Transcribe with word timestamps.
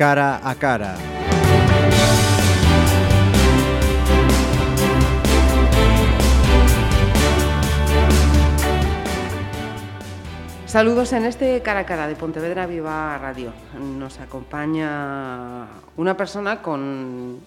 cara 0.00 0.40
a 0.42 0.54
cara. 0.54 0.96
Saludos 10.64 11.12
en 11.12 11.26
este 11.26 11.60
cara 11.60 11.80
a 11.80 11.84
cara 11.84 12.08
de 12.08 12.16
Pontevedra 12.16 12.64
Viva 12.64 13.18
Radio. 13.18 13.52
Nos 13.78 14.20
acompaña 14.20 15.66
una 15.98 16.16
persona 16.16 16.62
con, 16.62 17.40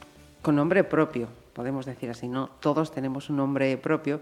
con 0.44 0.56
nombre 0.56 0.84
propio, 0.84 1.30
podemos 1.54 1.88
decir 1.88 2.12
así, 2.12 2.28
¿no? 2.28 2.52
Todos 2.60 2.92
tenemos 2.92 3.32
un 3.32 3.38
nombre 3.38 3.76
propio, 3.78 4.22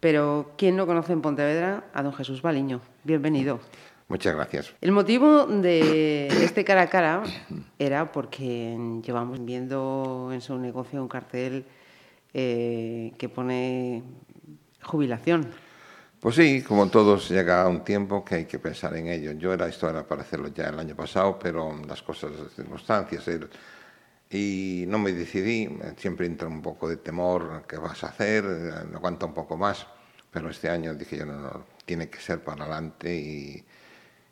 pero 0.00 0.52
¿quién 0.56 0.76
no 0.76 0.86
conoce 0.86 1.12
en 1.12 1.20
Pontevedra 1.20 1.84
a 1.92 2.02
don 2.02 2.14
Jesús 2.14 2.40
Baliño? 2.40 2.80
Bienvenido. 3.04 3.60
Muchas 4.08 4.36
gracias. 4.36 4.72
El 4.80 4.92
motivo 4.92 5.46
de 5.46 6.28
este 6.28 6.64
cara 6.64 6.82
a 6.82 6.88
cara 6.88 7.24
era 7.78 8.12
porque 8.12 9.00
llevamos 9.04 9.44
viendo 9.44 10.30
en 10.32 10.40
su 10.40 10.56
negocio 10.58 11.02
un 11.02 11.08
cartel 11.08 11.64
eh, 12.32 13.12
que 13.18 13.28
pone 13.28 14.04
jubilación. 14.82 15.50
Pues 16.20 16.36
sí, 16.36 16.62
como 16.62 16.88
todos, 16.88 17.28
llega 17.28 17.66
un 17.66 17.82
tiempo 17.82 18.24
que 18.24 18.36
hay 18.36 18.44
que 18.44 18.60
pensar 18.60 18.96
en 18.96 19.08
ello. 19.08 19.32
Yo 19.32 19.52
era 19.52 19.66
esto 19.66 19.90
era 19.90 20.06
para 20.06 20.22
hacerlo 20.22 20.48
ya 20.54 20.68
el 20.68 20.78
año 20.78 20.94
pasado, 20.94 21.38
pero 21.38 21.76
las 21.86 22.00
cosas, 22.02 22.30
las 22.30 22.52
circunstancias, 22.52 23.26
el, 23.26 23.48
y 24.30 24.84
no 24.86 24.98
me 24.98 25.12
decidí. 25.12 25.68
Siempre 25.96 26.26
entra 26.26 26.46
un 26.46 26.62
poco 26.62 26.88
de 26.88 26.96
temor, 26.98 27.64
¿qué 27.68 27.76
vas 27.76 28.04
a 28.04 28.08
hacer? 28.08 28.44
Aguanta 28.94 29.26
un 29.26 29.34
poco 29.34 29.56
más, 29.56 29.84
pero 30.30 30.48
este 30.48 30.68
año 30.70 30.94
dije 30.94 31.18
yo, 31.18 31.26
no, 31.26 31.40
no, 31.40 31.66
tiene 31.84 32.08
que 32.08 32.20
ser 32.20 32.42
para 32.42 32.64
adelante 32.64 33.14
y, 33.14 33.64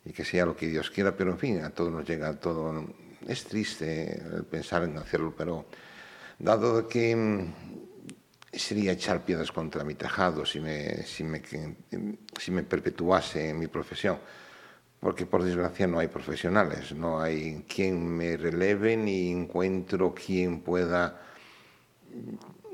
y 0.05 0.13
que 0.13 0.25
sea 0.25 0.47
lo 0.47 0.57
que 0.57 0.67
Dios 0.67 0.91
quiera, 0.91 1.17
pero 1.17 1.31
en 1.31 1.39
fin, 1.39 1.61
a 1.63 1.71
todos 1.71 1.91
nos 1.91 2.07
llega 2.07 2.39
todo. 2.39 2.87
Es 3.27 3.45
triste 3.45 4.23
pensar 4.51 4.85
en 4.85 4.99
hacerlo, 4.99 5.35
pero 5.37 5.67
dado 6.39 6.87
que 6.87 7.47
sería 8.53 8.93
echar 8.93 9.25
piedras 9.25 9.51
contra 9.51 9.85
mi 9.85 9.95
tejado 9.95 10.45
si 10.47 10.61
me, 10.61 11.03
si 11.05 11.25
me, 11.25 11.43
si 12.39 12.51
me 12.51 12.63
perpetuase 12.63 13.51
en 13.51 13.59
mi 13.59 13.67
profesión, 13.67 14.19
porque 15.01 15.27
por 15.27 15.43
desgracia 15.43 15.87
no 15.87 15.99
hay 15.99 16.09
profesionales, 16.09 16.93
no 16.95 17.21
hay 17.21 17.65
quien 17.69 18.07
me 18.17 18.37
releve 18.37 18.97
ni 18.97 19.31
encuentro 19.31 20.15
quien 20.15 20.61
pueda... 20.61 21.21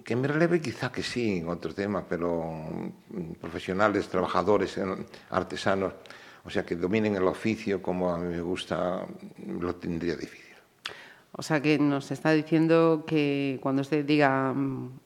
Que 0.05 0.17
me 0.17 0.29
releve 0.29 0.61
quizá 0.61 0.93
que 0.93 1.03
sí 1.03 1.39
en 1.39 1.49
otro 1.49 1.75
tema, 1.75 2.07
pero 2.09 2.93
profesionales, 3.41 4.09
trabajadores, 4.09 4.79
artesanos, 5.31 5.93
o 6.45 6.51
sea, 6.51 6.65
que 6.65 6.77
dominen 6.77 7.17
el 7.17 7.27
oficio 7.27 7.83
como 7.83 8.11
a 8.11 8.19
mí 8.19 8.35
me 8.35 8.41
gusta, 8.41 9.07
lo 9.47 9.75
tendría 9.77 10.17
difícil. 10.17 10.51
O 11.33 11.43
sea 11.43 11.63
que 11.63 11.79
nos 11.79 12.11
está 12.11 12.33
diciendo 12.33 13.05
que 13.07 13.59
cuando 13.63 13.83
usted 13.83 14.05
diga 14.05 14.55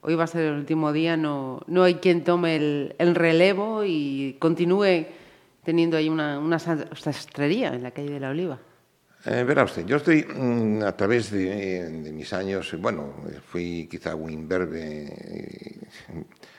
hoy 0.01 0.15
va 0.15 0.23
a 0.23 0.27
ser 0.27 0.45
el 0.45 0.53
último 0.53 0.91
día, 0.91 1.15
no, 1.17 1.61
no 1.67 1.83
hay 1.83 1.95
quien 1.95 2.23
tome 2.23 2.55
el, 2.55 2.95
el 2.97 3.15
relevo 3.15 3.83
y 3.85 4.35
continúe 4.39 5.05
teniendo 5.63 5.97
ahí 5.97 6.09
una, 6.09 6.39
una 6.39 6.59
sastrería 6.59 7.73
en 7.73 7.83
la 7.83 7.91
calle 7.91 8.11
de 8.11 8.19
la 8.19 8.29
Oliva. 8.29 8.59
Eh, 9.25 9.43
verá 9.43 9.63
usted, 9.63 9.85
yo 9.85 9.97
estoy 9.97 10.23
mmm, 10.23 10.83
a 10.83 10.95
través 10.95 11.31
de, 11.31 11.89
de, 11.89 12.11
mis 12.11 12.31
años, 12.31 12.75
bueno, 12.79 13.13
fui 13.47 13.87
quizá 13.89 14.13
un 14.13 14.29
imberbe 14.29 15.09
o 16.09 16.54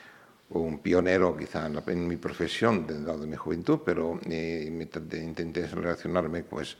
un 0.49 0.79
pionero 0.79 1.35
quizá 1.35 1.67
en, 1.67 1.75
la, 1.75 1.83
en 1.87 2.07
mi 2.07 2.15
profesión, 2.15 2.87
dado 2.87 3.19
de 3.19 3.27
mi 3.27 3.35
juventud, 3.35 3.79
pero 3.83 4.19
eh, 4.29 4.65
intenté 4.67 5.67
relacionarme 5.67 6.43
pues 6.43 6.77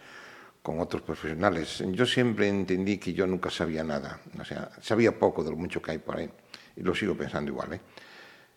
con 0.62 0.80
otros 0.80 1.02
profesionales. 1.02 1.84
Yo 1.92 2.06
siempre 2.06 2.48
entendí 2.48 2.98
que 2.98 3.14
yo 3.14 3.28
nunca 3.28 3.50
sabía 3.50 3.84
nada, 3.84 4.22
o 4.40 4.46
sea, 4.46 4.72
sabía 4.82 5.18
poco 5.18 5.44
de 5.44 5.52
lo 5.52 5.58
mucho 5.58 5.82
que 5.82 5.92
hay 5.92 5.98
por 5.98 6.18
ahí, 6.18 6.30
y 6.76 6.82
lo 6.82 6.96
sigo 6.96 7.16
pensando 7.16 7.52
igual. 7.52 7.74
¿eh? 7.74 7.82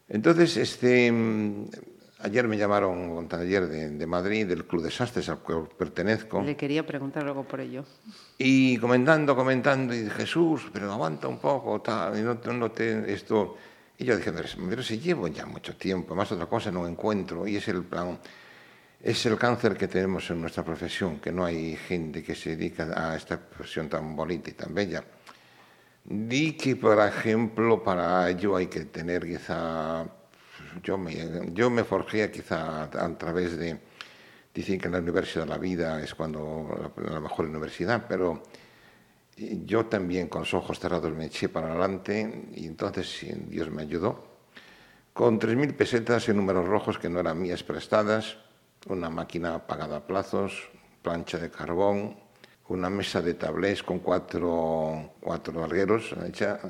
Entonces, 0.08 0.56
este, 0.56 1.12
ayer 2.20 2.46
me 2.46 2.56
llamaron 2.56 3.28
ayer 3.32 3.66
de, 3.66 3.90
de 3.90 4.06
Madrid, 4.06 4.46
del 4.46 4.64
Club 4.64 4.82
de 4.82 4.90
Sastres 4.92 5.28
al 5.28 5.38
cual 5.40 5.68
pertenezco. 5.76 6.40
Le 6.42 6.56
quería 6.56 6.86
preguntar 6.86 7.26
algo 7.26 7.44
por 7.44 7.60
ello. 7.60 7.84
Y 8.38 8.78
comentando, 8.78 9.34
comentando, 9.34 9.92
y 9.92 10.08
Jesús, 10.08 10.68
pero 10.72 10.92
aguanta 10.92 11.26
un 11.26 11.38
poco, 11.38 11.80
tal, 11.80 12.16
y 12.16 12.22
no, 12.22 12.38
no 12.52 12.70
te, 12.70 13.12
esto... 13.12 13.56
Y 14.00 14.06
yo 14.06 14.16
dije, 14.16 14.32
pero 14.32 14.82
si 14.82 14.98
llevo 14.98 15.28
ya 15.28 15.44
mucho 15.44 15.76
tiempo, 15.76 16.14
más 16.14 16.32
otra 16.32 16.46
cosa 16.46 16.70
no 16.70 16.88
encuentro, 16.88 17.46
y 17.46 17.56
es 17.56 17.68
el 17.68 17.84
plan 17.84 18.18
es 19.02 19.26
el 19.26 19.36
cáncer 19.36 19.76
que 19.76 19.88
tenemos 19.88 20.30
en 20.30 20.40
nuestra 20.40 20.64
profesión, 20.64 21.20
que 21.20 21.30
no 21.30 21.44
hay 21.44 21.76
gente 21.76 22.22
que 22.22 22.34
se 22.34 22.56
dedica 22.56 22.84
a 22.96 23.14
esta 23.14 23.38
profesión 23.38 23.90
tan 23.90 24.16
bonita 24.16 24.48
y 24.48 24.54
tan 24.54 24.74
bella. 24.74 25.04
Di 26.02 26.52
que, 26.52 26.76
por 26.76 26.98
ejemplo, 27.06 27.84
para 27.84 28.30
ello 28.30 28.56
hay 28.56 28.68
que 28.68 28.86
tener 28.86 29.26
quizá, 29.26 30.06
yo 30.82 30.96
me, 30.96 31.52
yo 31.52 31.68
me 31.68 31.84
forjé 31.84 32.30
quizá 32.30 32.84
a, 32.84 33.18
través 33.18 33.58
de, 33.58 33.78
dicen 34.54 34.80
que 34.80 34.88
la 34.88 35.00
Universidad 35.00 35.44
de 35.44 35.50
la 35.50 35.58
Vida 35.58 36.02
es 36.02 36.14
cuando 36.14 36.94
la 36.96 37.20
mejor 37.20 37.44
universidad, 37.44 38.06
pero 38.08 38.42
yo 39.64 39.86
también 39.86 40.28
con 40.28 40.42
los 40.42 40.54
ojos 40.54 40.78
cerrados 40.78 41.12
me 41.12 41.26
eché 41.26 41.48
para 41.48 41.70
adelante 41.70 42.48
y 42.54 42.66
entonces 42.66 43.26
Dios 43.48 43.70
me 43.70 43.82
ayudó. 43.82 44.24
Con 45.12 45.40
3.000 45.40 45.74
pesetas 45.76 46.28
en 46.28 46.36
números 46.36 46.68
rojos 46.68 46.98
que 46.98 47.08
no 47.08 47.20
eran 47.20 47.40
mías 47.40 47.62
prestadas, 47.62 48.36
una 48.86 49.10
máquina 49.10 49.66
pagada 49.66 49.98
a 49.98 50.06
plazos, 50.06 50.68
plancha 51.02 51.38
de 51.38 51.50
carbón, 51.50 52.16
una 52.68 52.88
mesa 52.88 53.20
de 53.20 53.34
tablés 53.34 53.82
con 53.82 53.98
cuatro, 53.98 55.14
cuatro 55.20 55.60
largueros 55.60 56.14
hecha, 56.26 56.60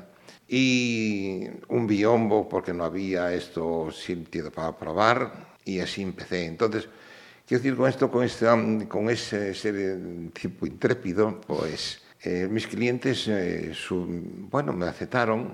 y 0.47 1.47
un 1.69 1.87
biombo 1.87 2.49
porque 2.49 2.73
no 2.73 2.83
había 2.83 3.33
esto 3.33 3.91
sitio 3.91 4.51
para 4.51 4.75
probar 4.77 5.55
y 5.63 5.79
así 5.79 6.01
empecé. 6.01 6.45
Entonces, 6.45 6.89
quiero 7.47 7.63
decir 7.63 7.77
con 7.77 7.87
esto, 7.89 8.11
con, 8.11 8.23
este, 8.23 8.47
con 8.87 9.09
ese, 9.09 9.51
ese 9.51 9.97
tipo 10.33 10.65
intrépido, 10.65 11.39
pues 11.41 12.00
eh, 12.23 12.47
mis 12.49 12.67
clientes, 12.67 13.27
eh, 13.27 13.73
bueno, 13.89 14.73
me 14.73 14.85
aceptaron, 14.85 15.53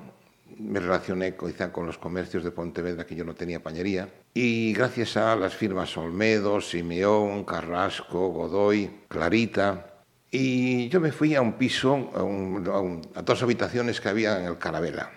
me 0.60 0.80
relacioné 0.80 1.36
quizá 1.36 1.72
con 1.72 1.86
los 1.86 1.98
comercios 1.98 2.44
de 2.44 2.52
Pontevedra 2.52 3.06
que 3.06 3.16
yo 3.16 3.24
no 3.24 3.36
tenía 3.36 3.62
pañería 3.62 4.10
y 4.34 4.74
gracias 4.74 5.16
a 5.16 5.36
las 5.36 5.56
firmas 5.56 5.96
Olmedo, 5.98 6.60
Simeón, 6.60 7.46
Carrasco, 7.46 8.30
Godoy, 8.30 8.90
Clarita 9.08 10.04
y 10.30 10.90
yo 10.90 11.00
me 11.00 11.12
fui 11.12 11.36
a 11.36 11.42
un 11.42 11.54
piso, 11.54 12.12
a, 13.16 13.22
dos 13.22 13.44
habitaciones 13.44 14.02
que 14.02 14.10
había 14.10 14.40
en 14.40 14.46
el 14.48 14.58
Carabela, 14.58 15.10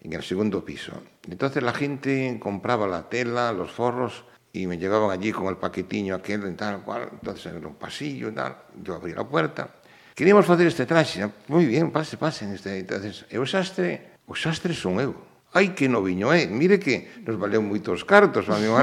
en 0.00 0.12
el 0.12 0.22
segundo 0.22 0.64
piso. 0.64 0.92
Entonces 1.28 1.62
la 1.62 1.72
gente 1.72 2.38
compraba 2.40 2.86
la 2.86 3.08
tela, 3.08 3.52
los 3.52 3.72
forros 3.72 4.24
y 4.52 4.66
me 4.66 4.78
llegaban 4.78 5.10
allí 5.10 5.32
con 5.32 5.46
el 5.46 5.56
paquetiño 5.56 6.14
aquel 6.14 6.48
y 6.48 6.54
tal 6.54 6.82
cual, 6.82 7.08
entonces 7.12 7.52
en 7.52 7.66
un 7.66 7.74
pasillo 7.74 8.28
y 8.28 8.32
tal, 8.32 8.56
yo 8.82 8.94
abrí 8.94 9.14
la 9.14 9.26
puerta. 9.26 9.81
Queríamos 10.14 10.44
facer 10.44 10.66
este 10.66 10.84
traxe, 10.84 11.24
ah, 11.24 11.32
moi 11.48 11.64
bien, 11.64 11.88
pase, 11.88 12.20
pase. 12.20 12.44
Este, 12.52 12.78
entonces, 12.78 13.24
e 13.32 13.40
o 13.40 13.46
xastre, 13.48 14.20
o 14.28 14.36
xastre 14.36 14.76
son 14.76 15.00
eu. 15.00 15.16
Ai, 15.52 15.72
que 15.72 15.88
noviño, 15.88 16.32
eh? 16.32 16.48
Mire 16.48 16.80
que 16.80 17.24
nos 17.24 17.36
valeu 17.36 17.64
moitos 17.64 18.04
cartos, 18.04 18.48
a 18.48 18.56
mi 18.60 18.68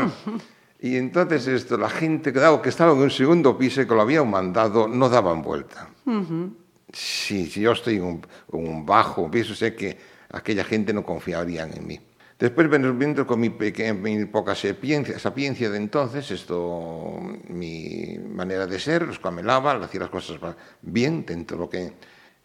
E 0.79 0.95
entonces 0.95 1.44
esto, 1.47 1.75
la 1.75 1.90
gente 1.90 2.31
que, 2.31 2.40
dado 2.40 2.62
que 2.62 2.69
estaba 2.69 2.94
en 2.95 3.03
un 3.03 3.12
segundo 3.12 3.57
piso 3.59 3.81
e 3.81 3.84
eh, 3.84 3.88
que 3.88 3.91
lo 3.91 4.00
habían 4.00 4.31
mandado 4.31 4.88
no 4.88 5.12
daban 5.12 5.44
vuelta. 5.44 5.91
Uh 6.07 6.23
-huh. 6.23 6.45
Si, 6.94 7.51
si 7.51 7.59
yo 7.61 7.75
estoy 7.75 8.00
en 8.00 8.03
un, 8.03 8.17
en 8.53 8.63
un 8.63 8.85
bajo 8.85 9.29
piso, 9.29 9.53
sé 9.53 9.75
que 9.75 9.99
aquella 10.32 10.64
gente 10.64 10.93
no 10.93 11.03
confiarían 11.03 11.75
en 11.75 11.84
mí. 11.85 11.99
Después, 12.40 12.70
viendo 12.70 13.28
con 13.28 13.38
mi, 13.38 13.50
pequeña, 13.50 13.94
mi 13.94 14.24
poca 14.24 14.56
sapiencia, 14.56 15.20
sapiencia 15.20 15.70
de 15.70 15.76
entonces, 15.76 16.32
esto, 16.32 17.20
mi 17.50 18.18
manera 18.18 18.66
de 18.66 18.80
ser, 18.80 19.06
los 19.06 19.20
camelaba, 19.20 19.74
hacía 19.74 20.00
las 20.00 20.09
cosas 20.09 20.40
bien 20.82 21.26
dentro 21.26 21.58
de 21.58 21.64
lo 21.64 21.70
que 21.70 21.94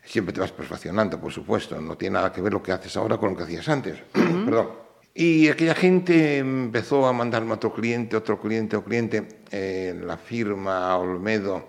siempre 0.02 0.34
te 0.34 0.40
vas 0.40 0.50
perfeccionando, 0.50 1.20
por 1.20 1.32
supuesto, 1.32 1.80
no 1.80 1.96
tiene 1.96 2.14
nada 2.14 2.32
que 2.32 2.42
ver 2.42 2.52
lo 2.52 2.60
que 2.60 2.72
haces 2.72 2.96
ahora 2.96 3.18
con 3.18 3.30
lo 3.30 3.36
que 3.36 3.44
hacías 3.44 3.68
antes. 3.68 4.02
Uh 4.14 4.18
-huh. 4.18 4.44
Perdón. 4.46 4.68
Y 5.14 5.48
aquella 5.48 5.76
gente 5.76 6.38
empezó 6.38 7.06
a 7.06 7.12
mandarme 7.12 7.52
a 7.52 7.54
otro 7.54 7.72
cliente, 7.72 8.16
otro 8.16 8.40
cliente, 8.40 8.76
otro 8.76 8.88
cliente, 8.88 9.28
eh, 9.52 9.94
la 10.04 10.16
firma 10.16 10.96
Olmedo, 10.96 11.68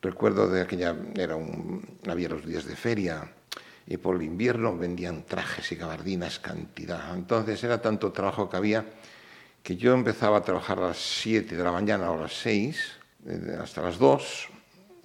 recuerdo 0.00 0.48
de 0.48 0.62
aquella, 0.62 0.96
era 1.14 1.36
un, 1.36 1.98
había 2.08 2.30
los 2.30 2.46
días 2.46 2.64
de 2.64 2.74
feria, 2.74 3.30
y 3.90 3.96
por 3.96 4.14
el 4.14 4.22
invierno 4.22 4.78
vendían 4.78 5.24
trajes 5.24 5.72
y 5.72 5.74
gabardinas 5.74 6.38
cantidad. 6.38 7.12
Entonces 7.12 7.62
era 7.64 7.82
tanto 7.82 8.12
trabajo 8.12 8.48
que 8.48 8.56
había 8.56 8.86
que 9.64 9.76
yo 9.76 9.92
empezaba 9.92 10.38
a 10.38 10.42
trabajar 10.42 10.78
a 10.78 10.88
las 10.88 10.98
7 10.98 11.56
de 11.56 11.62
la 11.64 11.72
mañana 11.72 12.10
o 12.12 12.14
a 12.14 12.22
las 12.22 12.32
6, 12.40 12.92
eh, 13.26 13.58
hasta 13.60 13.82
las 13.82 13.98
2, 13.98 14.48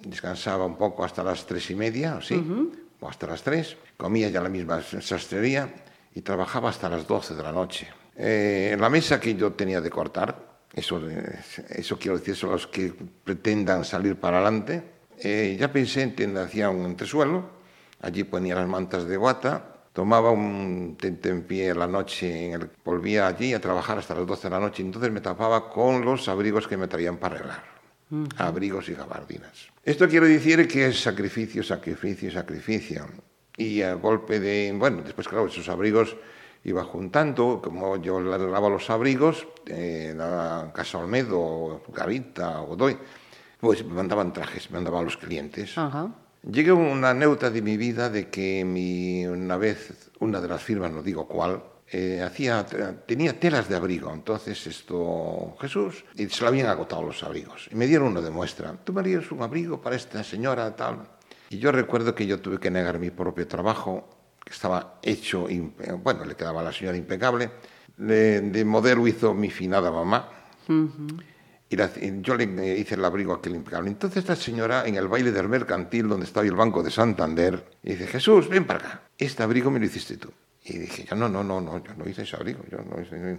descansaba 0.06 0.64
un 0.64 0.76
poco 0.76 1.04
hasta 1.04 1.24
las 1.24 1.44
tres 1.44 1.68
y 1.70 1.74
media, 1.74 2.16
o 2.16 2.22
sí, 2.22 2.36
uh 2.36 2.40
-huh. 2.40 2.70
o 3.00 3.08
hasta 3.08 3.26
las 3.26 3.42
tres, 3.42 3.76
comía 3.96 4.30
ya 4.30 4.40
la 4.40 4.48
misma 4.48 4.80
sastrería 4.80 5.68
y 6.14 6.22
trabajaba 6.22 6.70
hasta 6.70 6.88
las 6.88 7.08
doce 7.08 7.34
de 7.34 7.42
la 7.42 7.52
noche. 7.52 7.88
Eh, 8.16 8.76
la 8.78 8.88
mesa 8.88 9.18
que 9.18 9.34
yo 9.34 9.52
tenía 9.52 9.80
de 9.80 9.90
cortar, 9.90 10.38
eso, 10.72 11.02
eso 11.68 11.98
quiero 11.98 12.18
decir, 12.18 12.36
son 12.36 12.52
los 12.52 12.68
que 12.68 12.94
pretendan 13.24 13.84
salir 13.84 14.14
para 14.14 14.38
adelante, 14.38 14.96
Eh, 15.18 15.56
ya 15.58 15.72
pensé 15.72 16.02
en 16.02 16.36
hacía 16.36 16.68
un 16.68 16.84
entresuelo, 16.84 17.48
allí 18.00 18.24
ponía 18.24 18.54
las 18.54 18.68
mantas 18.68 19.06
de 19.06 19.16
guata, 19.16 19.72
tomaba 19.92 20.30
un 20.30 20.96
pie 21.48 21.70
a 21.70 21.74
la 21.74 21.86
noche, 21.86 22.58
volvía 22.84 23.26
allí 23.26 23.54
a 23.54 23.60
trabajar 23.60 23.98
hasta 23.98 24.14
las 24.14 24.26
12 24.26 24.42
de 24.48 24.50
la 24.50 24.60
noche, 24.60 24.82
entonces 24.82 25.10
me 25.10 25.20
tapaba 25.20 25.70
con 25.70 26.04
los 26.04 26.28
abrigos 26.28 26.68
que 26.68 26.76
me 26.76 26.86
traían 26.86 27.16
para 27.16 27.36
arreglar, 27.36 27.64
abrigos 28.36 28.88
y 28.88 28.94
gabardinas. 28.94 29.68
Esto 29.82 30.08
quiero 30.08 30.26
decir 30.26 30.68
que 30.68 30.88
es 30.88 31.00
sacrificio, 31.00 31.62
sacrificio, 31.62 32.30
sacrificio. 32.30 33.06
Y 33.56 33.80
a 33.80 33.94
golpe 33.94 34.38
de, 34.38 34.74
bueno, 34.76 35.00
después 35.02 35.28
claro, 35.28 35.46
esos 35.46 35.68
abrigos 35.70 36.14
iba 36.64 36.84
juntando, 36.84 37.62
como 37.64 37.96
yo 37.96 38.18
arreglaba 38.18 38.68
los 38.68 38.90
abrigos, 38.90 39.46
en 39.66 40.18
la 40.18 40.72
Casa 40.74 40.98
Olmedo, 40.98 41.82
Garita, 41.88 42.58
Godoy, 42.58 42.98
pues 43.58 43.82
me 43.82 43.94
mandaban 43.94 44.32
trajes, 44.32 44.70
me 44.70 44.76
mandaban 44.76 45.06
los 45.06 45.16
clientes. 45.16 45.78
Ajá. 45.78 46.10
Llegué 46.50 46.70
a 46.70 46.74
una 46.74 47.10
anécdota 47.10 47.50
de 47.50 47.60
mi 47.60 47.76
vida 47.76 48.08
de 48.08 48.28
que 48.30 48.64
mi, 48.64 49.26
una 49.26 49.56
vez 49.56 50.10
una 50.20 50.40
de 50.40 50.46
las 50.46 50.62
firmas, 50.62 50.92
no 50.92 51.02
digo 51.02 51.26
cuál, 51.26 51.60
eh, 51.90 52.22
hacía, 52.24 52.64
tenía 53.04 53.38
telas 53.40 53.68
de 53.68 53.74
abrigo. 53.74 54.12
Entonces 54.12 54.64
esto, 54.68 55.56
Jesús, 55.60 56.04
y 56.14 56.28
se 56.28 56.42
lo 56.42 56.48
habían 56.48 56.68
agotado 56.68 57.02
los 57.02 57.22
abrigos. 57.24 57.68
Y 57.72 57.74
me 57.74 57.88
dieron 57.88 58.08
uno 58.08 58.22
de 58.22 58.30
muestra. 58.30 58.72
¿Tú 58.84 58.92
me 58.92 59.00
harías 59.00 59.30
un 59.32 59.42
abrigo 59.42 59.80
para 59.80 59.96
esta 59.96 60.22
señora 60.22 60.74
tal? 60.76 61.08
Y 61.50 61.58
yo 61.58 61.72
recuerdo 61.72 62.14
que 62.14 62.26
yo 62.26 62.40
tuve 62.40 62.60
que 62.60 62.70
negar 62.70 63.00
mi 63.00 63.10
propio 63.10 63.48
trabajo, 63.48 64.08
que 64.44 64.52
estaba 64.52 65.00
hecho, 65.02 65.48
bueno, 66.02 66.24
le 66.24 66.36
quedaba 66.36 66.60
a 66.60 66.64
la 66.64 66.72
señora 66.72 66.96
impecable. 66.96 67.50
de 67.96 68.64
modelo 68.64 69.04
hizo 69.08 69.34
mi 69.34 69.50
finada 69.50 69.90
mamá. 69.90 70.30
Y 71.68 71.76
yo 72.22 72.36
le 72.36 72.78
hice 72.78 72.94
el 72.94 73.04
abrigo 73.04 73.32
a 73.32 73.36
aquel 73.36 73.56
impecable. 73.56 73.90
Entonces 73.90 74.18
esta 74.18 74.36
señora, 74.36 74.86
en 74.86 74.94
el 74.94 75.08
baile 75.08 75.32
del 75.32 75.48
mercantil, 75.48 76.06
donde 76.06 76.26
estaba 76.26 76.46
el 76.46 76.54
Banco 76.54 76.82
de 76.82 76.90
Santander, 76.92 77.64
dice, 77.82 78.06
Jesús, 78.06 78.48
ven 78.48 78.64
para 78.64 78.78
acá. 78.78 79.02
Este 79.18 79.42
abrigo 79.42 79.70
me 79.70 79.80
lo 79.80 79.86
hiciste 79.86 80.16
tú. 80.16 80.30
Y 80.64 80.78
dije, 80.78 81.06
yo 81.08 81.16
no, 81.16 81.28
no, 81.28 81.42
no, 81.42 81.60
no, 81.60 81.82
yo 81.82 81.92
no 81.96 82.08
hice 82.08 82.22
ese 82.22 82.36
abrigo. 82.36 82.60
Yo 82.70 82.78
no 82.78 83.02
hice... 83.02 83.38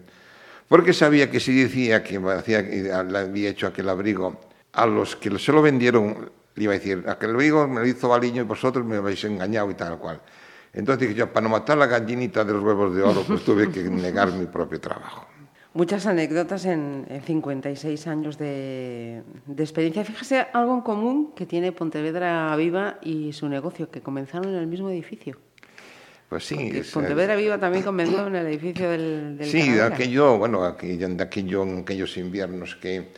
Porque 0.68 0.92
sabía 0.92 1.32
que 1.32 1.40
si 1.40 1.64
decía 1.64 2.04
que 2.04 2.18
hacía, 2.18 2.62
le 2.62 3.18
había 3.18 3.50
hecho 3.50 3.68
aquel 3.68 3.88
abrigo 3.88 4.42
a 4.74 4.86
los 4.86 5.16
que 5.16 5.38
se 5.40 5.52
lo 5.54 5.62
vendieron, 5.62 6.30
le 6.56 6.64
iba 6.64 6.74
a 6.74 6.78
decir, 6.78 7.06
aquel 7.08 7.30
abrigo 7.30 7.66
me 7.68 7.80
lo 7.80 7.88
hizo 7.88 8.10
Baliño 8.10 8.42
y 8.42 8.46
vosotros 8.46 8.86
me 8.86 8.98
habéis 8.98 9.24
engañado 9.24 9.72
y 9.72 9.76
tal 9.76 9.98
cual. 9.98 10.22
Entonces 10.74 11.08
dije 11.08 11.20
yo, 11.20 11.32
para 11.32 11.46
no 11.46 11.50
matar 11.50 11.78
la 11.78 11.88
gallinita 11.88 12.44
de 12.44 12.54
los 12.54 12.62
huevos 12.62 12.94
de 12.94 13.02
oro, 13.02 13.24
pues 13.26 13.46
tuve 13.46 13.72
que 13.72 13.84
negar 13.84 14.34
mi 14.34 14.46
propio 14.46 14.82
trabajo. 14.82 15.26
Muchas 15.78 16.08
anécdotas 16.08 16.66
en, 16.66 17.06
56 17.24 18.08
años 18.08 18.40
de, 18.40 19.22
experiencia. 19.60 20.04
Fíjese 20.04 20.48
algo 20.52 20.74
en 20.74 20.82
común 20.82 21.34
que 21.36 21.46
tiene 21.46 21.72
Pontevedra 21.72 22.56
Viva 22.56 22.98
y 23.04 23.32
su 23.32 23.48
negocio, 23.48 23.92
que 23.92 24.02
comenzaron 24.02 24.50
en 24.50 24.56
el 24.56 24.66
mismo 24.66 24.90
edificio. 24.90 25.38
Pues 26.30 26.46
sí. 26.46 26.72
Pontevedra 26.92 27.36
Viva 27.36 27.60
también 27.60 27.84
comenzó 27.84 28.26
en 28.26 28.38
el 28.38 28.48
edificio 28.48 28.90
del, 28.90 29.38
del 29.38 29.48
Sí, 29.48 29.78
aquello, 29.80 30.40
bueno, 30.40 30.64
aquello, 30.64 31.10
aquellos 31.12 32.18
inviernos 32.18 32.76
que, 32.78 33.10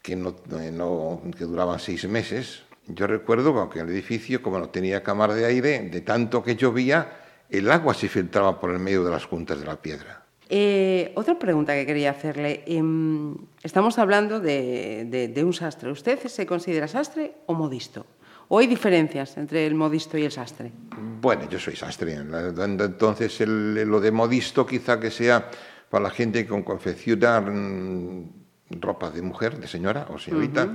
que, 0.00 0.16
no, 0.16 0.36
no, 0.72 1.20
que 1.36 1.44
duraban 1.44 1.78
seis 1.80 2.08
meses. 2.08 2.62
Yo 2.86 3.08
recuerdo 3.08 3.68
que 3.68 3.80
el 3.80 3.90
edificio, 3.90 4.40
como 4.40 4.58
no 4.58 4.70
tenía 4.70 5.02
cámara 5.02 5.34
de 5.34 5.44
aire, 5.44 5.80
de 5.90 6.00
tanto 6.00 6.42
que 6.42 6.56
llovía, 6.56 7.12
el 7.50 7.70
agua 7.70 7.92
se 7.92 8.08
filtraba 8.08 8.58
por 8.58 8.70
el 8.70 8.78
medio 8.78 9.04
de 9.04 9.10
las 9.10 9.26
juntas 9.26 9.60
de 9.60 9.66
la 9.66 9.76
piedra. 9.76 10.19
Eh, 10.52 11.12
otra 11.14 11.38
pregunta 11.38 11.74
que 11.74 11.86
quería 11.86 12.10
hacerle. 12.10 12.64
Em, 12.66 13.36
estamos 13.62 13.98
hablando 13.98 14.40
de, 14.40 15.32
un 15.46 15.52
sastre. 15.52 15.92
¿Usted 15.92 16.18
se 16.26 16.44
considera 16.44 16.88
sastre 16.88 17.34
o 17.46 17.54
modisto? 17.54 18.04
¿O 18.48 18.58
hay 18.58 18.66
diferencias 18.66 19.36
entre 19.36 19.64
el 19.64 19.76
modisto 19.76 20.18
y 20.18 20.24
el 20.24 20.32
sastre? 20.32 20.72
Bueno, 21.20 21.48
yo 21.48 21.60
soy 21.60 21.76
sastre. 21.76 22.14
Entonces, 22.14 23.40
lo 23.46 24.00
de 24.00 24.10
modisto 24.10 24.66
quizá 24.66 24.98
que 24.98 25.12
sea 25.12 25.48
para 25.88 26.02
la 26.02 26.10
gente 26.10 26.44
con 26.44 26.64
confeccionar 26.64 27.48
mm, 27.48 28.80
ropa 28.80 29.12
de 29.12 29.22
mujer, 29.22 29.56
de 29.56 29.68
señora 29.68 30.08
o 30.10 30.18
señorita, 30.18 30.68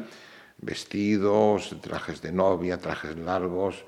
vestidos, 0.57 1.75
trajes 1.81 2.22
de 2.22 2.31
novia, 2.31 2.77
trajes 2.77 3.18
largos, 3.18 3.83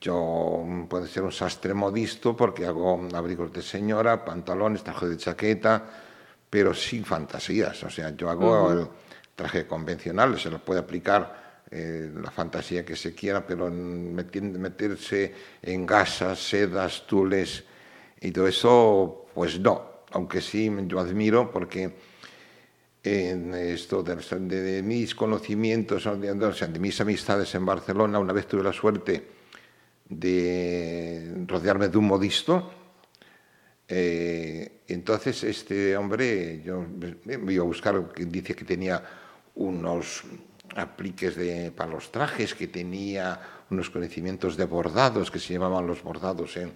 yo 0.00 0.64
puedo 0.88 1.06
ser 1.06 1.22
un 1.22 1.32
sastre 1.32 1.74
modisto 1.74 2.36
porque 2.36 2.66
hago 2.66 3.08
abrigos 3.14 3.52
de 3.52 3.62
señora, 3.62 4.24
pantalones, 4.24 4.82
traje 4.82 5.06
de 5.06 5.16
chaqueta, 5.16 5.84
pero 6.48 6.74
sin 6.74 7.04
fantasías. 7.04 7.82
O 7.84 7.90
sea, 7.90 8.14
yo 8.16 8.30
hago 8.30 8.72
el 8.72 8.88
traje 9.34 9.66
convencional, 9.66 10.38
se 10.38 10.50
lo 10.50 10.58
puede 10.58 10.80
aplicar 10.80 11.62
eh, 11.70 12.10
la 12.14 12.30
fantasía 12.30 12.84
que 12.84 12.96
se 12.96 13.14
quiera, 13.14 13.46
pero 13.46 13.70
meterse 13.70 15.34
en 15.62 15.86
gasas, 15.86 16.38
sedas, 16.38 17.06
tules 17.06 17.64
y 18.20 18.30
todo 18.30 18.46
eso, 18.46 19.26
pues 19.34 19.58
no. 19.60 19.90
Aunque 20.12 20.40
sí, 20.40 20.70
yo 20.86 20.98
admiro 20.98 21.50
porque 21.50 21.94
en 23.02 23.54
esto 23.54 24.02
de, 24.02 24.82
mis 24.82 25.14
conocimientos, 25.14 26.04
de 26.04 26.78
mis 26.78 27.00
amistades 27.00 27.54
en 27.54 27.64
Barcelona, 27.64 28.18
una 28.18 28.32
vez 28.32 28.46
tuve 28.46 28.62
la 28.62 28.72
suerte 28.72 29.39
de 30.10 31.44
rodearme 31.46 31.88
de 31.88 31.96
un 31.96 32.06
modisto. 32.06 32.70
Eh, 33.88 34.82
entonces 34.88 35.42
este 35.44 35.96
hombre, 35.96 36.62
yo 36.62 36.84
me 37.24 37.52
iba 37.52 37.64
a 37.64 37.66
buscar, 37.66 38.12
dice 38.14 38.54
que 38.54 38.64
tenía 38.64 39.02
unos 39.54 40.22
apliques 40.76 41.36
de, 41.36 41.70
para 41.70 41.90
los 41.90 42.12
trajes, 42.12 42.54
que 42.54 42.68
tenía 42.68 43.40
unos 43.70 43.88
conocimientos 43.90 44.56
de 44.56 44.64
bordados, 44.64 45.30
que 45.30 45.38
se 45.38 45.54
llamaban 45.54 45.86
los 45.86 46.02
bordados. 46.02 46.56
¿eh? 46.56 46.68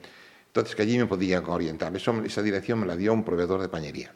Entonces 0.46 0.75
que 0.75 0.82
allí 0.82 0.96
me 0.96 1.06
podía 1.06 1.40
orientar. 1.40 1.94
Eso, 1.94 2.22
esa 2.25 2.42
dirección 2.42 2.80
me 2.80 2.87
la 2.87 2.96
dio 2.96 3.12
un 3.12 3.25
proveedor 3.25 3.60
de 3.60 3.69
pañería. 3.69 4.14